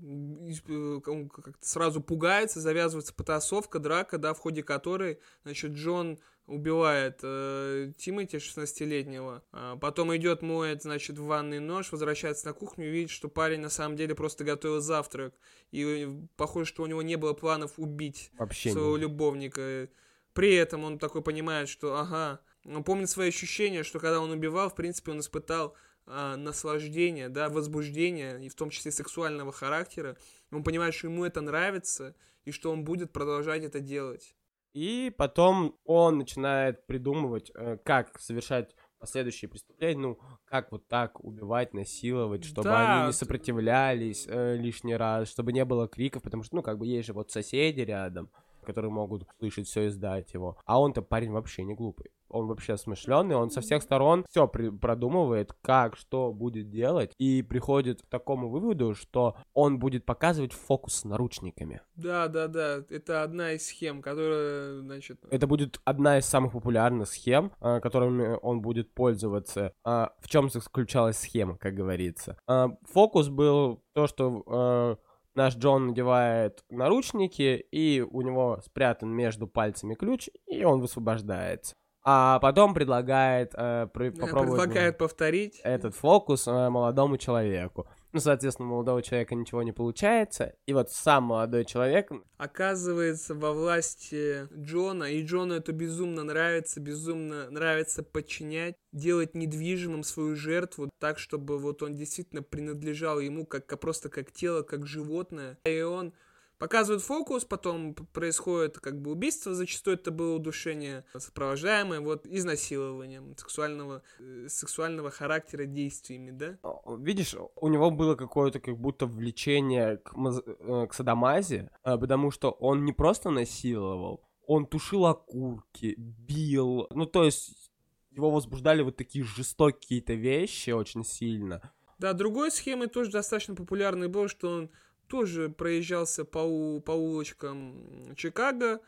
[0.67, 7.19] э, он как-то сразу пугается, завязывается потасовка, драка, да, в ходе которой, значит, Джон убивает
[7.23, 12.91] э, Тимати 16-летнего, а потом идет, моет, значит, в ванной нож, возвращается на кухню и
[12.91, 15.33] видит, что парень на самом деле просто готовил завтрак,
[15.71, 19.03] и э, похоже, что у него не было планов убить Вообще своего не.
[19.03, 19.89] любовника.
[20.33, 24.69] При этом он такой понимает, что, ага, он помнит свои ощущения, что когда он убивал,
[24.69, 30.15] в принципе, он испытал а, наслаждение, да, возбуждение, и в том числе сексуального характера.
[30.51, 34.33] Он понимает, что ему это нравится, и что он будет продолжать это делать.
[34.77, 41.73] И потом он начинает придумывать, э, как совершать последующие преступления, ну, как вот так убивать,
[41.73, 46.57] насиловать, чтобы Да, они не сопротивлялись э, лишний раз, чтобы не было криков, потому что,
[46.57, 48.29] ну, как бы есть же вот соседи рядом,
[48.67, 50.58] которые могут слышать все и сдать его.
[50.65, 52.12] А он-то парень вообще не глупый.
[52.30, 58.01] Он вообще смышленый, он со всех сторон все продумывает, как, что будет делать, и приходит
[58.01, 61.82] к такому выводу, что он будет показывать фокус с наручниками.
[61.95, 65.19] Да, да, да, это одна из схем, которая, значит...
[65.32, 69.71] Это будет одна из самых популярных схем, а, которыми он будет пользоваться.
[69.86, 72.38] А, В чем заключалась схема, как говорится?
[72.45, 74.99] А, Фокус был то, что
[75.38, 81.73] наш Джон надевает наручники, и у него спрятан между пальцами ключ, и он высвобождается.
[82.04, 85.60] А потом предлагает э, при- попробовать Предлагает повторить.
[85.63, 87.88] этот фокус э, молодому человеку.
[88.13, 90.55] Ну, соответственно, у молодого человека ничего не получается.
[90.65, 92.11] И вот сам молодой человек...
[92.37, 100.35] Оказывается во власти Джона, и Джону это безумно нравится, безумно нравится подчинять, делать недвижимым свою
[100.35, 105.57] жертву так, чтобы вот он действительно принадлежал ему как, просто как тело, как животное.
[105.65, 106.13] И он
[106.59, 114.01] Показывают фокус, потом происходит как бы убийство, зачастую это было удушение, сопровождаемое вот изнасилованием сексуального,
[114.19, 116.57] э, сексуального характера действиями, да?
[116.97, 120.41] Видишь, у него было какое-то как будто влечение к, маз...
[120.45, 127.05] Э, к садомазе, э, потому что он не просто насиловал, он тушил окурки, бил, ну
[127.05, 127.71] то есть
[128.09, 131.71] его возбуждали вот такие жестокие какие-то вещи очень сильно.
[131.99, 134.71] Да, другой схемой тоже достаточно популярной было, что он
[135.07, 138.81] тоже проезжался по, у, по улочкам Чикаго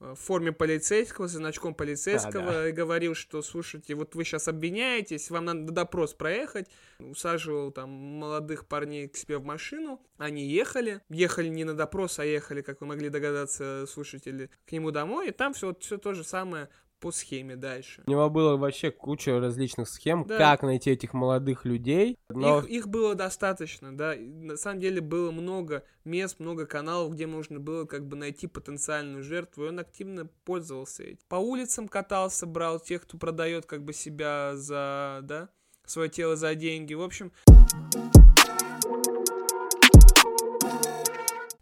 [0.00, 2.68] э, в форме полицейского, с значком полицейского, а, да.
[2.68, 6.68] и говорил, что, слушайте, вот вы сейчас обвиняетесь, вам надо допрос проехать.
[6.98, 11.00] Усаживал там молодых парней к себе в машину, они ехали.
[11.08, 15.32] Ехали не на допрос, а ехали, как вы могли догадаться, слушатели, к нему домой, и
[15.32, 16.68] там все, все то же самое
[17.02, 18.04] по схеме дальше.
[18.06, 20.38] У него было вообще куча различных схем, да.
[20.38, 22.16] как найти этих молодых людей.
[22.28, 22.60] Но...
[22.60, 24.14] Их, их было достаточно, да.
[24.16, 29.24] На самом деле было много мест, много каналов, где можно было как бы найти потенциальную
[29.24, 31.26] жертву, и он активно пользовался этим.
[31.28, 35.48] По улицам катался, брал тех, кто продает как бы себя за, да,
[35.84, 36.94] свое тело за деньги.
[36.94, 37.32] В общем...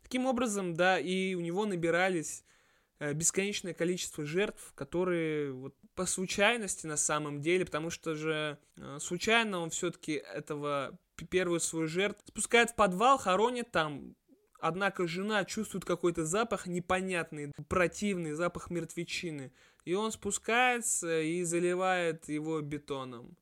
[0.02, 2.44] Таким образом, да, и у него набирались
[3.00, 9.60] бесконечное количество жертв, которые вот по случайности на самом деле, потому что же э, случайно
[9.60, 10.98] он все-таки этого
[11.30, 14.14] первую свою жертву спускает в подвал, хоронит там,
[14.60, 19.52] однако жена чувствует какой-то запах непонятный, противный запах мертвечины,
[19.84, 23.36] и он спускается и заливает его бетоном.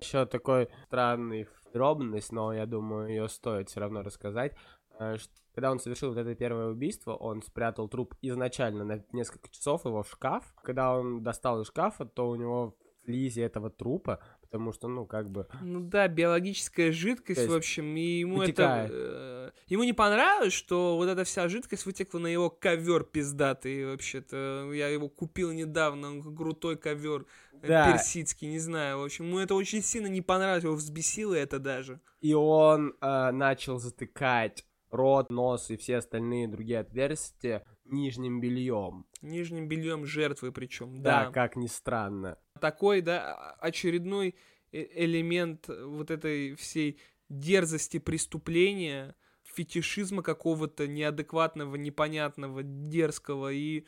[0.00, 4.54] Еще такой странный дробность, но я думаю, ее стоит все равно рассказать.
[4.98, 5.16] Э,
[5.54, 10.02] когда он совершил вот это первое убийство, он спрятал труп изначально на несколько часов его
[10.02, 10.44] в шкаф.
[10.62, 15.06] Когда он достал из шкафа, то у него в слизи этого трупа, потому что, ну,
[15.06, 15.46] как бы...
[15.62, 18.90] Ну да, биологическая жидкость, в общем, и ему вытекает.
[18.90, 18.98] это...
[18.98, 24.70] Э, ему не понравилось, что вот эта вся жидкость вытекла на его ковер пиздатый, вообще-то.
[24.72, 27.26] Я его купил недавно, он крутой ковер
[27.62, 27.92] э, да.
[27.92, 28.98] персидский, не знаю.
[28.98, 32.00] В общем, ему это очень сильно не понравилось, его взбесило это даже.
[32.20, 39.06] И он э, начал затыкать рот, нос и все остальные другие отверстия нижним бельем.
[39.22, 41.26] Нижним бельем жертвы причем, да.
[41.26, 42.38] Да, как ни странно.
[42.60, 44.34] Такой, да, очередной
[44.72, 53.52] э, элемент вот этой всей дерзости преступления, фетишизма какого-то неадекватного, непонятного, дерзкого.
[53.52, 53.84] И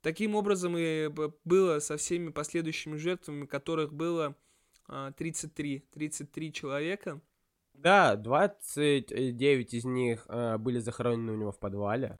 [0.00, 1.08] таким образом и
[1.44, 4.36] было со всеми последующими жертвами, которых было
[5.16, 7.20] 33, а, 33 человека.
[7.82, 12.18] Да, 29 из них э, были захоронены у него в подвале.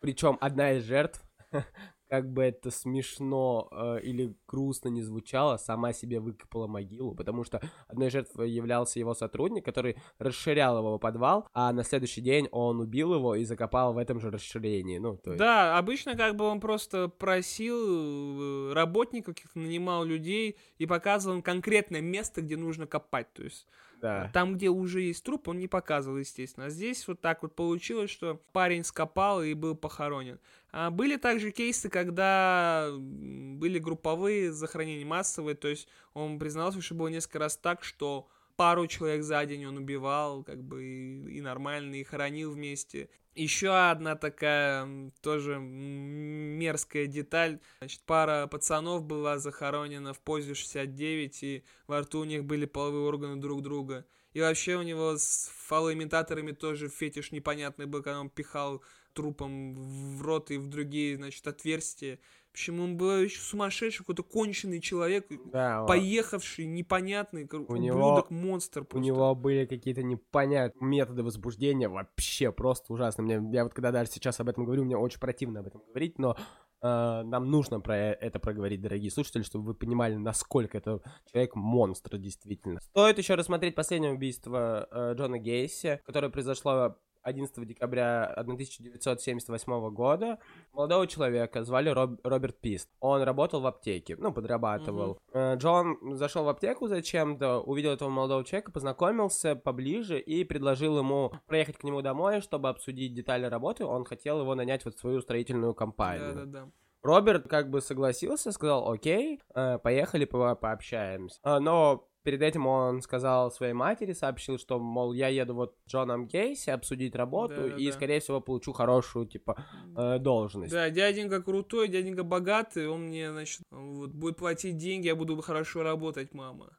[0.00, 1.22] Причем одна из жертв,
[2.08, 7.60] как бы это смешно э, или грустно не звучало, сама себе выкопала могилу, потому что
[7.86, 12.80] одной из жертв являлся его сотрудник, который расширял его подвал, а на следующий день он
[12.80, 14.98] убил его и закопал в этом же расширении.
[14.98, 15.38] Ну, то есть...
[15.38, 21.42] Да, обычно как бы он просто просил э, работников, каких-то нанимал людей и показывал им
[21.42, 23.32] конкретное место, где нужно копать.
[23.34, 23.68] То есть
[24.00, 24.30] да.
[24.32, 26.66] Там, где уже есть труп, он не показывал, естественно.
[26.66, 30.38] А здесь вот так вот получилось, что парень скопал и был похоронен.
[30.72, 37.08] А были также кейсы, когда были групповые захоронения массовые, то есть он признался, что было
[37.08, 38.28] несколько раз так, что
[38.60, 43.08] пару человек за день он убивал, как бы и, нормально, и хоронил вместе.
[43.34, 47.58] Еще одна такая тоже мерзкая деталь.
[47.78, 53.04] Значит, пара пацанов была захоронена в позе 69, и во рту у них были половые
[53.04, 54.04] органы друг друга.
[54.34, 58.82] И вообще у него с фалоимитаторами тоже фетиш непонятный был, когда он пихал
[59.14, 62.18] трупом в рот и в другие, значит, отверстия.
[62.52, 68.84] Общем, он был еще сумасшедший, какой-то конченый человек, да, поехавший, непонятный, у ублюдок, него, монстр
[68.84, 68.98] просто.
[68.98, 73.22] У него были какие-то непонятные методы возбуждения, вообще просто ужасно.
[73.22, 76.18] Мне, я вот когда даже сейчас об этом говорю, мне очень противно об этом говорить,
[76.18, 76.36] но
[76.82, 82.18] э, нам нужно про это проговорить, дорогие слушатели, чтобы вы понимали, насколько это человек монстр
[82.18, 82.80] действительно.
[82.80, 90.38] Стоит еще рассмотреть последнее убийство э, Джона Гейси, которое произошло 11 декабря 1978 года
[90.72, 92.88] молодого человека звали Роб, Роберт Пист.
[93.00, 95.18] Он работал в аптеке, ну, подрабатывал.
[95.32, 95.56] Mm-hmm.
[95.56, 101.78] Джон зашел в аптеку зачем-то, увидел этого молодого человека, познакомился поближе и предложил ему проехать
[101.78, 103.84] к нему домой, чтобы обсудить детали работы.
[103.84, 106.34] Он хотел его нанять в свою строительную компанию.
[106.34, 106.70] Да-да-да.
[107.02, 111.40] Роберт как бы согласился, сказал, окей, э, поехали по пообщаемся.
[111.44, 116.26] Но Перед этим он сказал своей матери, сообщил, что, мол, я еду вот с Джоном
[116.26, 117.92] Гейси обсудить работу Да, да, и, да.
[117.92, 119.64] скорее всего, получу хорошую, типа,
[119.96, 120.72] э, должность.
[120.72, 125.82] Да, дяденька крутой, дяденька богатый, он мне, значит, вот, будет платить деньги, я буду хорошо
[125.82, 126.76] работать, мама.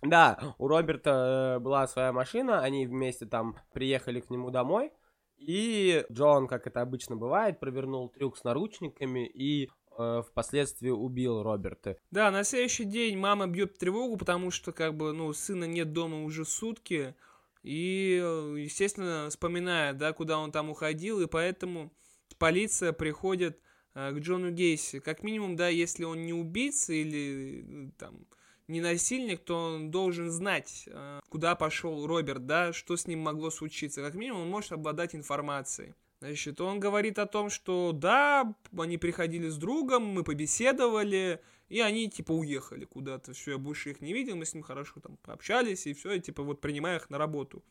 [0.00, 4.90] Да, у Роберта э, была своя машина, они вместе там приехали к нему домой,
[5.36, 11.98] и Джон, как это обычно бывает, провернул трюк с наручниками и э, впоследствии убил Роберта.
[12.10, 16.22] Да, на следующий день мама бьет тревогу, потому что, как бы, ну, сына нет дома
[16.24, 17.14] уже сутки,
[17.62, 21.92] и, э, естественно, вспоминает, да, куда он там уходил, и поэтому
[22.38, 23.60] полиция приходит
[23.94, 25.00] э, к Джону Гейси.
[25.00, 28.26] Как минимум, да, если он не убийца или, э, там,
[28.68, 33.50] не насильник, то он должен знать, э, куда пошел Роберт, да, что с ним могло
[33.50, 34.02] случиться.
[34.02, 35.94] Как минимум, он может обладать информацией.
[36.20, 42.10] Значит, он говорит о том, что да, они приходили с другом, мы побеседовали, и они,
[42.10, 43.32] типа, уехали куда-то.
[43.34, 46.20] Все, я больше их не видел, мы с ним хорошо там пообщались, и все, и,
[46.20, 47.64] типа, вот принимаю их на работу.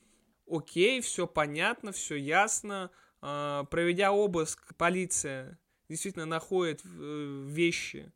[0.49, 2.89] Окей, все понятно, все ясно.
[3.21, 8.13] А, проведя обыск, полиция действительно находит э, вещи,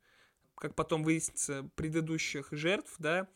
[0.55, 3.27] как потом выяснится, предыдущих жертв, да,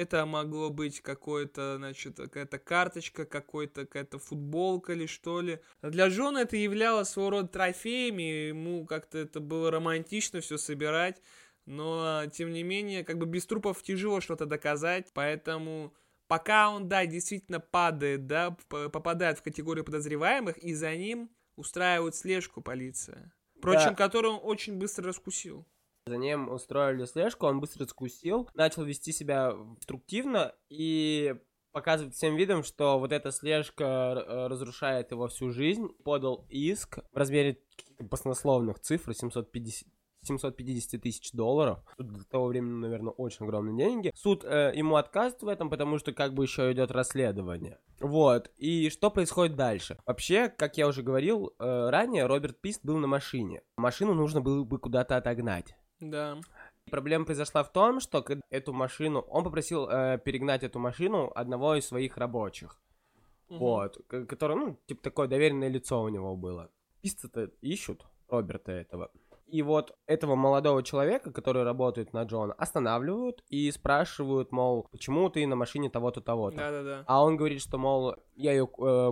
[0.00, 5.60] это могло быть какое-то, значит, какая-то карточка, какой-то, какая-то футболка или что ли.
[5.82, 11.20] Для Джона это являлось своего рода трофеем, и ему как-то это было романтично все собирать.
[11.66, 15.94] Но, тем не менее, как бы без трупов тяжело что-то доказать, поэтому
[16.26, 22.62] пока он, да, действительно падает, да, попадает в категорию подозреваемых, и за ним устраивают слежку
[22.62, 23.32] полиция.
[23.58, 23.94] Впрочем, Да.
[23.94, 25.66] которую он очень быстро раскусил.
[26.10, 31.36] За ним устроили слежку, он быстро скусил, начал вести себя конструктивно и
[31.70, 35.86] показывает всем видом, что вот эта слежка э, разрушает его всю жизнь.
[36.02, 37.60] Подал иск в размере
[38.00, 39.86] баснословных цифр, 750
[40.22, 41.78] 750 тысяч долларов.
[41.96, 44.12] Тут Для того времени, наверное, очень огромные деньги.
[44.16, 47.78] Суд э, ему отказывает в этом, потому что как бы еще идет расследование.
[48.00, 48.50] Вот.
[48.56, 49.96] И что происходит дальше?
[50.06, 53.62] Вообще, как я уже говорил э, ранее, Роберт Пист был на машине.
[53.76, 55.74] Машину нужно было бы куда-то отогнать.
[56.00, 56.38] Да.
[56.90, 61.86] Проблема произошла в том, что эту машину, он попросил э, перегнать эту машину одного из
[61.86, 62.80] своих рабочих,
[63.48, 63.58] Мгм.
[63.58, 66.70] вот, который, ну, типа такое доверенное лицо у него было.
[67.02, 69.10] Писцы-то ищут Роберта этого.
[69.46, 75.44] И вот этого молодого человека, который работает на Джона, останавливают и спрашивают, мол, почему ты
[75.46, 76.56] на машине того-то, того-то.
[76.56, 77.04] Да-да-да.
[77.08, 78.66] А он говорит, что, мол, я ее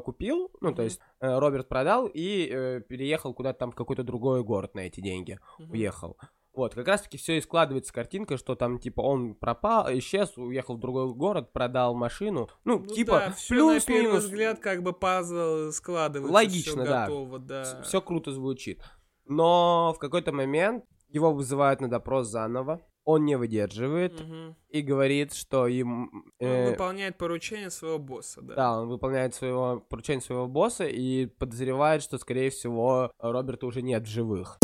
[0.04, 0.84] купил, ну, то Мгм.
[0.84, 5.00] есть э, Роберт продал и э, переехал куда-то там в какой-то другой город на эти
[5.00, 5.70] деньги Мгм.
[5.72, 6.16] уехал.
[6.58, 10.74] Вот, как раз таки все и складывается картинка, что там, типа, он пропал, исчез, уехал
[10.76, 12.48] в другой город, продал машину.
[12.64, 14.24] Ну, Ну типа, да, всё на первый плюс-минус.
[14.24, 16.34] взгляд как бы пазл складывается.
[16.34, 17.06] Логично, да.
[17.06, 17.82] готово, да.
[17.84, 18.82] Все круто звучит.
[19.26, 22.80] Но в какой-то момент его вызывают на допрос заново.
[23.04, 24.56] Он не выдерживает Мгм.
[24.68, 26.10] и говорит, что им...
[26.40, 28.54] Он э, выполняет поручение своего босса, да.
[28.56, 34.02] Да, он выполняет своего поручение своего босса и подозревает, что, скорее всего, Роберта уже нет
[34.02, 34.58] в живых.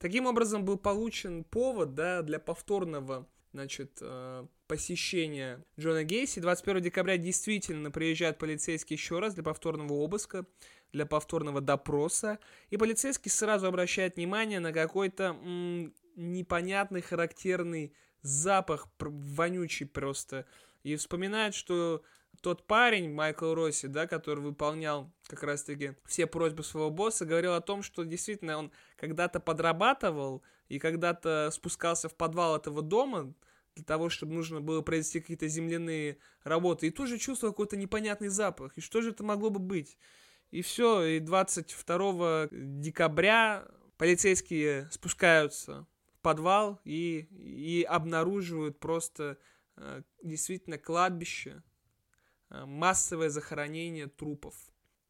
[0.00, 6.40] Таким образом был получен повод, да, для повторного, значит, э, посещения Джона Гейси.
[6.40, 10.46] 21 декабря действительно приезжает полицейский еще раз для повторного обыска,
[10.94, 12.38] для повторного допроса.
[12.70, 15.36] И полицейский сразу обращает внимание на какой-то
[16.16, 17.92] непонятный, характерный
[18.22, 20.46] запах, вонючий просто.
[20.82, 22.02] И вспоминает, что
[22.40, 27.60] тот парень, Майкл Росси, да, который выполнял как раз-таки все просьбы своего босса, говорил о
[27.60, 33.34] том, что действительно он когда-то подрабатывал и когда-то спускался в подвал этого дома
[33.74, 38.76] для того, чтобы нужно было произвести какие-то земляные работы, и тоже чувствовал какой-то непонятный запах.
[38.76, 39.96] И что же это могло бы быть?
[40.50, 49.38] И все, и 22 декабря полицейские спускаются в подвал и, и обнаруживают просто
[49.76, 51.62] э, действительно кладбище,
[52.50, 54.54] массовое захоронение трупов.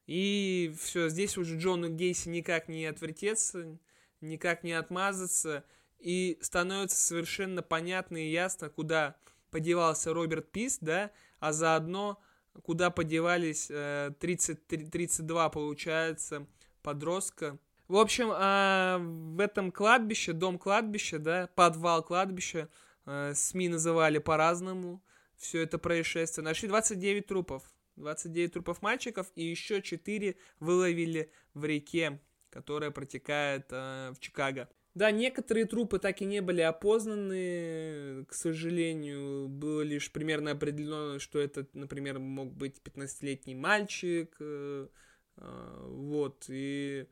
[0.07, 3.79] И все, здесь уже Джону Гейси никак не отвертеться,
[4.21, 5.65] никак не отмазаться,
[5.99, 9.17] и становится совершенно понятно и ясно, куда
[9.51, 12.21] подевался Роберт Пис, да, а заодно
[12.65, 16.47] куда подевались э, 33, 32, получается,
[16.83, 17.59] подростка.
[17.89, 22.69] В общем, а, в этом кладбище, дом кладбища, да, подвал кладбища,
[23.07, 25.03] э, СМИ называли по-разному
[25.41, 26.45] все это происшествие.
[26.45, 27.63] Нашли 29 трупов.
[27.97, 32.21] 29 трупов мальчиков и еще 4 выловили в реке,
[32.51, 34.69] которая протекает э, в Чикаго.
[34.95, 39.49] Да, некоторые трупы так и не были опознаны, к сожалению.
[39.49, 44.35] Было лишь примерно определено, что это, например, мог быть 15-летний мальчик.
[44.41, 44.89] э,
[45.37, 47.07] э, вот, и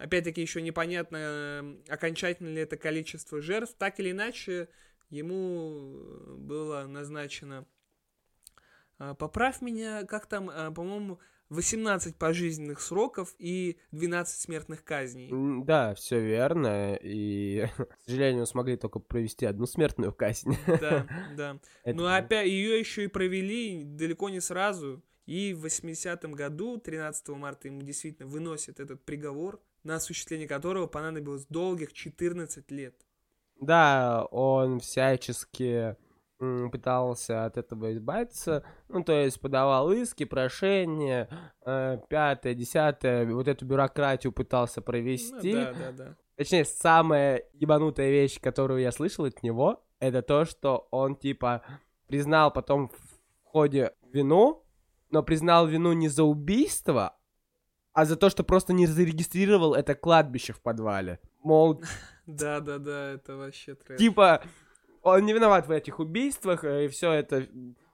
[0.00, 3.74] опять-таки еще непонятно, э, окончательно ли это количество жертв.
[3.78, 4.68] Так или иначе,
[5.12, 5.94] ему
[6.38, 7.66] было назначено
[8.98, 15.30] а, поправь меня, как там, а, по-моему, 18 пожизненных сроков и 12 смертных казней.
[15.64, 16.94] Да, все верно.
[16.94, 20.56] И, к сожалению, смогли только провести одну смертную казнь.
[20.66, 21.06] Да,
[21.36, 21.58] да.
[21.84, 21.96] Это...
[21.96, 25.02] Но опять ее еще и провели далеко не сразу.
[25.26, 31.46] И в 80-м году, 13 марта, ему действительно выносят этот приговор, на осуществление которого понадобилось
[31.46, 32.96] долгих 14 лет.
[33.62, 35.96] Да, он всячески
[36.72, 41.28] пытался от этого избавиться, ну, то есть подавал иски, прошения,
[41.64, 45.54] э, пятое, десятое, вот эту бюрократию пытался провести.
[45.54, 46.16] Ну, да, да, да.
[46.34, 51.62] Точнее, самая ебанутая вещь, которую я слышал от него, это то, что он, типа,
[52.08, 54.64] признал потом в ходе вину,
[55.10, 57.16] но признал вину не за убийство,
[57.92, 61.20] а за то, что просто не зарегистрировал это кладбище в подвале.
[61.42, 61.82] Мол...
[62.26, 63.98] Да-да-да, это вообще трэш.
[63.98, 64.42] Типа,
[65.02, 67.48] он не виноват в этих убийствах, э, и все это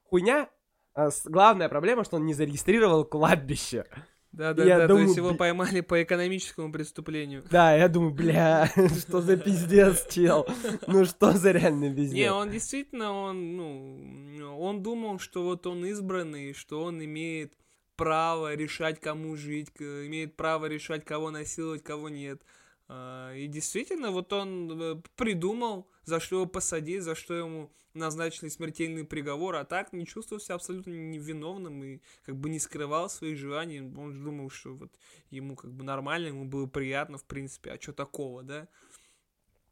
[0.05, 0.49] хуйня.
[0.95, 3.85] А главная проблема, что он не зарегистрировал кладбище.
[4.33, 7.45] Да, да, я да, думаю, то есть его поймали по экономическому преступлению.
[7.51, 10.47] Да, я думаю, бля, что за пиздец, чел?
[10.87, 12.15] Ну что за реальный пиздец?
[12.15, 17.55] Не, он действительно, он, ну, он думал, что вот он избранный, что он имеет
[17.97, 22.43] право решать, кому жить, имеет право решать, кого насиловать, кого нет.
[22.89, 28.49] А, и действительно, вот он э, придумал, за что его посадить, за что ему назначили
[28.49, 33.37] смертельный приговор, а так не чувствовал себя абсолютно невиновным и как бы не скрывал своих
[33.37, 33.81] желаний.
[33.81, 34.91] Он думал, что вот
[35.31, 38.69] ему как бы нормально, ему было приятно, в принципе, а что такого, да?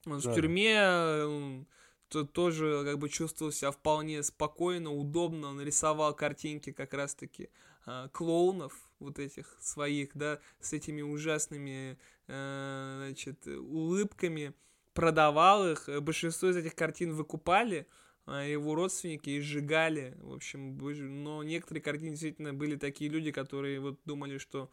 [0.05, 0.31] Он да.
[0.31, 1.67] в тюрьме он,
[2.09, 7.49] то, тоже как бы чувствовал себя вполне спокойно, удобно, он рисовал картинки как раз-таки
[7.87, 11.97] э, клоунов, вот этих своих, да, с этими ужасными, э,
[12.27, 14.55] значит, улыбками,
[14.95, 17.87] продавал их, большинство из этих картин выкупали,
[18.27, 20.77] а его родственники и сжигали, в общем,
[21.23, 24.71] но некоторые картины действительно были такие люди, которые вот думали, что,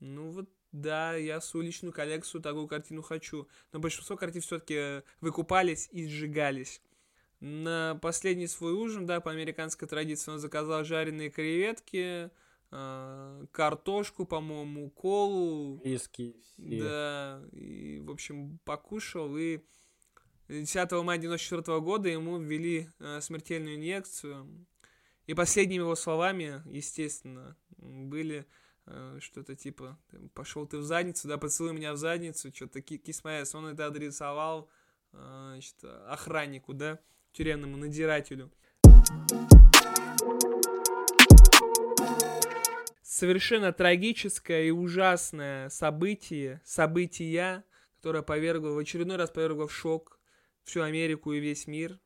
[0.00, 5.88] ну вот, да, я свою личную коллекцию такую картину хочу, но большинство картин все-таки выкупались
[5.92, 6.82] и сжигались.
[7.40, 12.30] На последний свой ужин, да, по американской традиции он заказал жареные креветки, э,
[12.70, 15.80] картошку, по-моему, колу.
[15.84, 16.36] Виски.
[16.56, 19.60] Да, и, в общем, покушал, и
[20.50, 24.66] 10 мая 94 года ему ввели э, смертельную инъекцию.
[25.26, 28.46] И последними его словами, естественно, были
[28.86, 29.98] э, что-то типа
[30.34, 33.54] «пошел ты в задницу, да, поцелуй меня в задницу», что-то кисмаяс.
[33.54, 34.68] Он это адресовал
[35.12, 35.76] э, значит,
[36.08, 36.98] охраннику, да,
[37.32, 38.50] тюремному надзирателю
[43.10, 47.64] совершенно трагическое и ужасное событие, события,
[47.96, 50.20] которое повергло, в очередной раз повергло в шок
[50.62, 51.98] всю Америку и весь мир.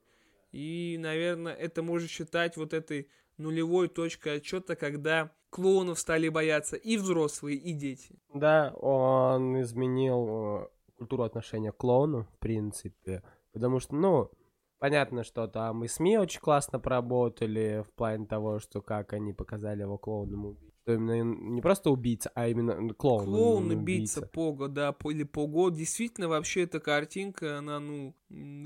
[0.50, 6.96] И, наверное, это можно считать вот этой нулевой точкой отчета, когда клоунов стали бояться и
[6.96, 8.18] взрослые, и дети.
[8.32, 13.22] Да, он изменил э, культуру отношения к клоуну, в принципе.
[13.52, 14.30] Потому что, ну,
[14.78, 19.82] понятно, что там и СМИ очень классно поработали в плане того, что как они показали
[19.82, 23.24] его клоуном что именно не просто убийца, а именно клоун.
[23.24, 25.70] Клоун, убийца, Пого, да, или Пого.
[25.70, 28.14] Действительно, вообще эта картинка, она, ну,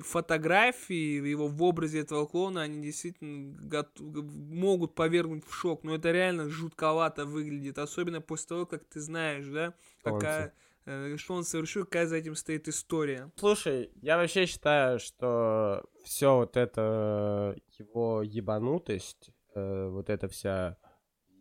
[0.05, 6.11] фотографии его в образе этого клоуна, они действительно готов, могут повергнуть в шок, но это
[6.11, 10.53] реально жутковато выглядит, особенно после того, как ты знаешь, да, какая...
[10.87, 13.31] Э, что он совершил, какая за этим стоит история.
[13.37, 20.79] Слушай, я вообще считаю, что все вот это его ебанутость, э, вот эта вся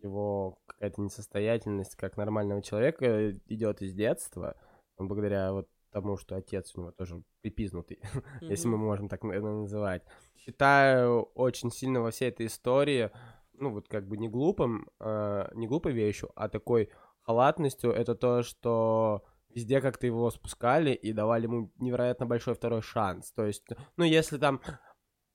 [0.08, 4.55] его какая-то несостоятельность как нормального человека идет из детства,
[4.97, 8.24] благодаря вот тому, что отец у него тоже припизнутый, mm-hmm.
[8.41, 10.03] если мы можем так называть.
[10.36, 13.12] Считаю очень сильно во всей этой истории,
[13.53, 16.89] ну вот как бы не глупым, э, не глупой вещью, а такой
[17.22, 23.32] халатностью, это то, что везде как-то его спускали и давали ему невероятно большой второй шанс.
[23.32, 23.66] То есть,
[23.97, 24.62] ну если там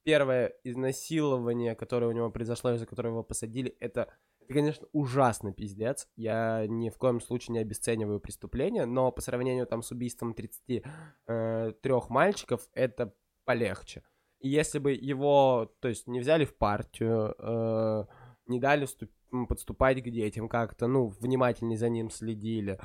[0.03, 4.07] первое изнасилование, которое у него произошло, из-за которого его посадили, это
[4.43, 6.07] это, конечно, ужасный пиздец.
[6.15, 10.83] Я ни в коем случае не обесцениваю преступление, но по сравнению там с убийством 33
[11.27, 11.71] э,
[12.09, 13.13] мальчиков, это
[13.45, 14.03] полегче.
[14.39, 18.05] И если бы его, то есть, не взяли в партию, э,
[18.47, 18.87] не дали
[19.47, 22.77] подступать к детям как-то, ну, внимательнее за ним следили,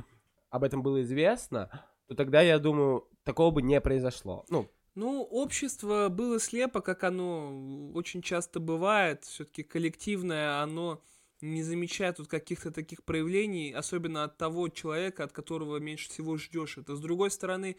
[0.50, 4.44] об этом было известно, то тогда, я думаю, такого бы не произошло.
[4.48, 9.24] Ну, ну, общество было слепо, как оно очень часто бывает.
[9.24, 11.02] Все-таки коллективное, оно
[11.40, 16.78] не замечая тут каких-то таких проявлений, особенно от того человека, от которого меньше всего ждешь
[16.78, 16.96] это.
[16.96, 17.76] С другой стороны,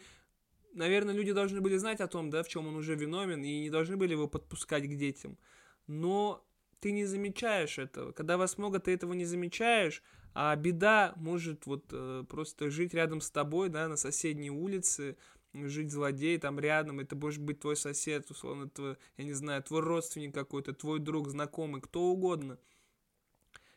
[0.72, 3.70] наверное, люди должны были знать о том, да, в чем он уже виновен, и не
[3.70, 5.36] должны были его подпускать к детям.
[5.86, 6.46] Но
[6.80, 8.12] ты не замечаешь этого.
[8.12, 10.02] Когда вас много, ты этого не замечаешь,
[10.32, 15.16] а беда может вот э, просто жить рядом с тобой, да, на соседней улице,
[15.52, 19.80] жить злодей там рядом, это может быть твой сосед, условно, твой, я не знаю, твой
[19.80, 22.58] родственник какой-то, твой друг, знакомый, кто угодно.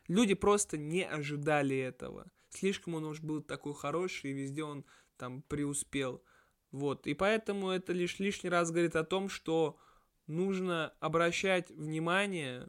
[0.08, 2.30] Люди просто не ожидали этого.
[2.50, 4.84] Слишком он уж был такой хороший, и везде он
[5.16, 6.22] там преуспел.
[6.70, 9.78] Вот, и поэтому это лишь лишний раз говорит о том, что
[10.26, 12.68] нужно обращать внимание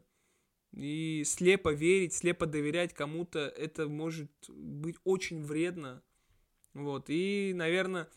[0.71, 6.03] и слепо верить, слепо доверять кому-то, это может быть очень вредно.
[6.73, 8.09] Вот, и, наверное,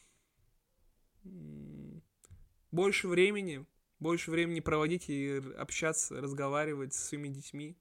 [2.70, 3.64] больше времени,
[3.98, 7.78] больше времени проводить и общаться, разговаривать с своими детьми.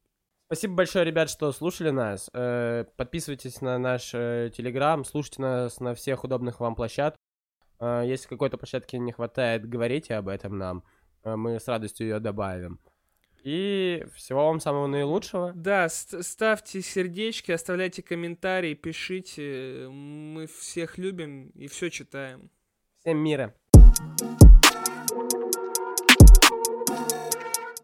[0.48, 2.30] Спасибо большое, ребят, что слушали нас.
[2.34, 7.20] Э, подписывайтесь на наш э, телеграм, слушайте нас на всех удобных вам площадках.
[7.82, 10.84] Э, если какой-то площадки не хватает, говорите об этом нам.
[11.26, 12.80] Мы с радостью ее добавим.
[13.44, 15.52] И всего вам самого наилучшего.
[15.54, 19.90] Да, ставьте сердечки, оставляйте комментарии, пишите.
[19.90, 22.50] Мы всех любим и все читаем.
[23.00, 23.54] Всем мира.